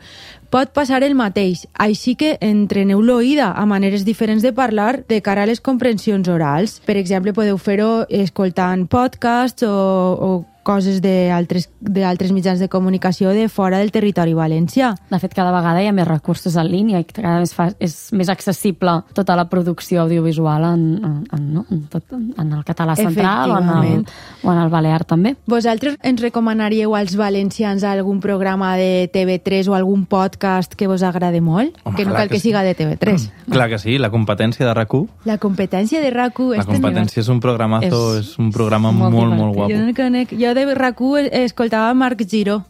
pot 0.50 0.72
passar 0.76 1.04
el 1.04 1.16
mateix. 1.18 1.66
Així 1.74 2.16
que 2.20 2.36
entreneu 2.42 3.02
l'oïda 3.02 3.52
a 3.56 3.66
maneres 3.70 4.06
diferents 4.08 4.44
de 4.46 4.54
parlar 4.56 5.04
de 5.08 5.22
cara 5.22 5.44
a 5.44 5.50
les 5.50 5.62
comprensions 5.62 6.28
orals. 6.28 6.80
Per 6.86 6.98
exemple, 6.98 7.34
podeu 7.34 7.58
fer-ho 7.58 8.06
escoltant 8.10 8.88
podcasts 8.88 9.66
o, 9.68 9.74
o 9.74 10.30
coses 10.68 11.00
d'altres 11.02 12.34
mitjans 12.36 12.60
de 12.60 12.68
comunicació 12.68 13.32
de 13.36 13.48
fora 13.48 13.80
del 13.80 13.94
territori 13.96 14.36
valencià. 14.36 14.94
De 15.10 15.20
fet, 15.22 15.36
cada 15.38 15.54
vegada 15.56 15.82
hi 15.84 15.88
ha 15.88 15.96
més 15.96 16.08
recursos 16.08 16.58
en 16.60 16.68
línia 16.68 17.02
i 17.02 17.08
cada 17.08 17.38
vegada 17.38 17.48
és, 17.48 17.54
fa, 17.56 17.70
és 17.80 17.96
més 18.18 18.32
accessible 18.34 18.98
tota 19.16 19.38
la 19.40 19.48
producció 19.52 20.04
audiovisual 20.04 20.68
en, 20.74 20.86
en, 20.98 21.16
en, 21.38 21.46
no? 21.54 21.66
en, 21.72 21.86
tot, 21.92 22.16
en 22.18 22.52
el 22.52 22.64
català 22.68 22.98
central 23.00 23.56
o 23.56 23.60
en, 23.62 23.70
el, 23.78 24.06
o 24.44 24.52
en 24.54 24.62
el 24.64 24.74
balear 24.74 25.04
també. 25.08 25.36
Vosaltres 25.48 25.98
ens 26.04 26.24
recomanaríeu 26.24 26.96
als 26.98 27.16
valencians 27.20 27.86
algun 27.88 28.20
programa 28.24 28.76
de 28.80 29.08
TV3 29.14 29.72
o 29.72 29.78
algun 29.78 30.06
podcast 30.10 30.76
que 30.76 30.88
vos 30.88 31.04
agrade 31.04 31.42
molt? 31.42 31.78
Home, 31.84 31.96
que 31.98 32.08
no 32.08 32.16
cal 32.16 32.28
que, 32.28 32.36
que 32.36 32.42
sí. 32.42 32.50
siga 32.50 32.64
de 32.64 32.76
TV3. 32.78 33.30
Clar 33.52 33.70
que 33.72 33.80
sí, 33.80 33.98
la 34.02 34.12
competència 34.14 34.68
de 34.68 34.74
rac 34.74 34.88
La 35.28 35.38
competència 35.38 36.00
de 36.00 36.12
RAC1 36.14 36.62
La 36.62 36.66
competència 36.68 37.20
és 37.20 37.28
un 37.28 37.42
programazo, 37.44 38.04
és, 38.16 38.30
És 38.32 38.40
un 38.40 38.52
programa 38.56 38.92
molt 38.96 39.14
molt, 39.14 39.36
molt, 39.36 39.56
guapo. 39.56 39.72
Jo, 39.72 39.80
no 39.84 39.94
conec. 39.96 40.32
jo 40.38 40.54
de 40.66 40.76
RAC1 40.76 41.30
escoltava 41.32 41.94
Marc 41.94 42.22
Giró, 42.28 42.66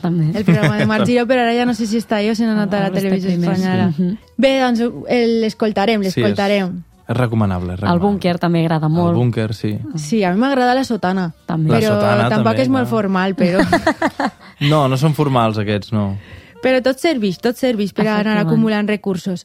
També. 0.00 0.30
el 0.38 0.44
programa 0.44 0.76
de 0.78 0.86
Marc 0.86 1.06
Giró, 1.06 1.26
però 1.26 1.42
ara 1.42 1.54
ja 1.54 1.66
no 1.66 1.74
sé 1.74 1.86
si 1.86 1.98
està 1.98 2.16
ahí 2.16 2.30
o 2.30 2.34
si 2.34 2.44
no 2.44 2.52
anat 2.52 2.72
a 2.72 2.78
la 2.78 2.86
Ara 2.86 2.94
està 2.94 3.00
televisió 3.02 3.30
espanyola. 3.30 3.88
Mhm. 3.96 4.16
Bé, 4.36 4.60
doncs 4.60 4.80
el- 5.08 5.40
l'escoltarem, 5.42 6.00
Sí, 6.02 6.08
és, 6.08 6.16
l'escoltarem. 6.16 6.82
és 7.08 7.16
recomanable. 7.16 7.74
És 7.74 7.78
El 7.80 7.80
recomanable. 7.82 8.08
búnquer 8.08 8.38
també 8.38 8.60
agrada 8.60 8.88
molt. 8.88 9.10
El 9.10 9.16
búnquer, 9.16 9.54
sí. 9.54 9.78
Sí, 9.96 10.22
a 10.24 10.32
mi 10.32 10.38
m'agrada 10.40 10.74
la 10.74 10.84
sotana. 10.84 11.32
També. 11.46 11.70
La 11.70 11.80
però 11.80 11.88
sotana 11.96 12.28
tampoc 12.28 12.52
també, 12.52 12.62
és 12.62 12.68
molt 12.68 12.88
clar. 12.88 12.90
formal, 12.90 13.34
però... 13.36 13.58
No, 14.60 14.86
no 14.88 14.96
són 14.96 15.12
formals 15.12 15.58
aquests, 15.58 15.92
no. 15.92 16.16
Però 16.62 16.80
tot 16.80 16.96
serveix, 16.98 17.38
tot 17.42 17.56
serveix 17.56 17.92
per 17.92 18.06
anar 18.06 18.20
Efectivament. 18.20 18.46
acumulant 18.46 18.88
recursos. 18.88 19.44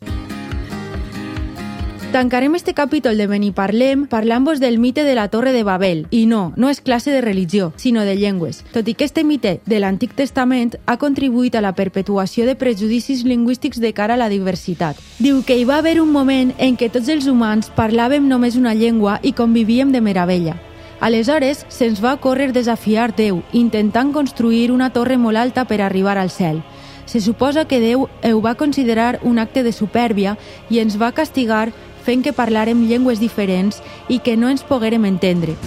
Tancarem 2.11 2.55
este 2.55 2.73
capítol 2.73 3.17
de 3.17 3.27
Beniparlem 3.27 4.05
parlant-vos 4.07 4.61
del 4.61 4.79
mite 4.79 5.03
de 5.03 5.13
la 5.13 5.27
Torre 5.27 5.51
de 5.51 5.63
Babel. 5.63 6.07
I 6.09 6.25
no, 6.25 6.53
no 6.55 6.69
és 6.71 6.79
classe 6.79 7.11
de 7.11 7.19
religió, 7.19 7.73
sinó 7.75 8.05
de 8.07 8.15
llengües. 8.15 8.63
Tot 8.71 8.87
i 8.87 8.93
que 8.95 9.03
este 9.03 9.25
mite 9.27 9.59
de 9.67 9.81
l'Antic 9.83 10.15
Testament 10.15 10.77
ha 10.87 10.95
contribuït 10.97 11.57
a 11.59 11.61
la 11.61 11.73
perpetuació 11.75 12.47
de 12.47 12.55
prejudicis 12.55 13.25
lingüístics 13.27 13.81
de 13.83 13.91
cara 13.91 14.15
a 14.15 14.21
la 14.23 14.29
diversitat. 14.31 14.95
Diu 15.19 15.43
que 15.43 15.59
hi 15.59 15.65
va 15.67 15.81
haver 15.83 15.99
un 15.99 16.13
moment 16.15 16.55
en 16.57 16.77
què 16.79 16.87
tots 16.89 17.11
els 17.11 17.27
humans 17.27 17.67
parlàvem 17.75 18.31
només 18.31 18.55
una 18.55 18.73
llengua 18.73 19.19
i 19.21 19.35
convivíem 19.35 19.91
de 19.91 20.01
meravella. 20.01 20.55
Aleshores, 21.03 21.65
se'ns 21.67 21.99
va 22.01 22.15
córrer 22.23 22.53
desafiar 22.55 23.11
Déu, 23.19 23.43
intentant 23.51 24.15
construir 24.15 24.71
una 24.71 24.93
torre 24.95 25.19
molt 25.19 25.37
alta 25.37 25.67
per 25.67 25.81
arribar 25.83 26.17
al 26.17 26.31
cel. 26.31 26.63
Se 27.05 27.21
suposa 27.21 27.67
que 27.67 27.79
Déu 27.79 28.07
ho 28.07 28.41
va 28.41 28.55
considerar 28.55 29.19
un 29.23 29.39
acte 29.39 29.63
de 29.63 29.71
supèrbia 29.71 30.37
i 30.69 30.79
ens 30.79 30.97
va 30.99 31.13
castigar 31.15 31.69
fent 32.07 32.23
que 32.23 32.35
parlàrem 32.35 32.87
llengües 32.87 33.19
diferents 33.19 33.83
i 34.07 34.21
que 34.23 34.37
no 34.39 34.47
ens 34.47 34.63
poguérem 34.63 35.05
entendre. 35.05 35.59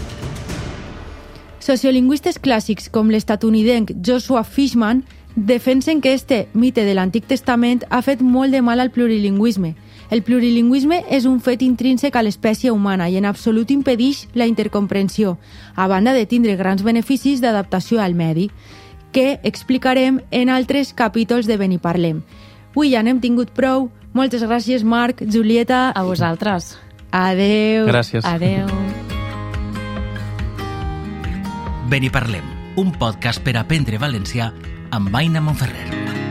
Sociolingüistes 1.61 2.41
clàssics 2.41 2.89
com 2.89 3.13
l'estatunidenc 3.13 3.93
Joshua 4.01 4.43
Fishman 4.49 5.05
defensen 5.37 6.01
que 6.01 6.15
este 6.15 6.49
mite 6.55 6.85
de 6.85 6.95
l'Antic 6.97 7.29
Testament 7.29 7.85
ha 7.91 8.01
fet 8.03 8.23
molt 8.25 8.51
de 8.57 8.63
mal 8.65 8.81
al 8.81 8.91
plurilingüisme. 8.91 9.75
El 10.11 10.25
plurilingüisme 10.27 11.05
és 11.09 11.29
un 11.29 11.39
fet 11.39 11.63
intrínsec 11.63 12.17
a 12.17 12.25
l'espècie 12.25 12.73
humana 12.73 13.07
i 13.09 13.21
en 13.21 13.29
absolut 13.29 13.71
impedeix 13.71 14.25
la 14.35 14.49
intercomprensió, 14.51 15.37
a 15.77 15.87
banda 15.87 16.17
de 16.17 16.27
tindre 16.27 16.57
grans 16.57 16.83
beneficis 16.83 17.45
d'adaptació 17.45 18.01
al 18.01 18.17
medi, 18.19 18.51
que 19.13 19.39
explicarem 19.45 20.21
en 20.31 20.51
altres 20.51 20.93
capítols 20.95 21.47
de 21.47 21.57
Beniparlem. 21.61 22.25
Avui 22.73 22.93
ja 22.95 23.03
n'hem 23.03 23.21
tingut 23.21 23.51
prou. 23.55 23.91
Moltes 24.13 24.43
gràcies, 24.43 24.83
Marc, 24.83 25.23
Julieta. 25.23 25.91
A 25.95 26.03
vosaltres. 26.03 26.79
Adeu. 27.11 27.87
Gràcies. 27.87 28.25
Adeu. 28.27 28.67
Beniparlem, 31.91 32.47
un 32.79 32.93
podcast 32.95 33.43
per 33.43 33.57
aprendre 33.59 33.99
valencià 33.99 34.53
amb 34.95 35.15
Aina 35.15 35.43
Monferrer. 35.43 36.30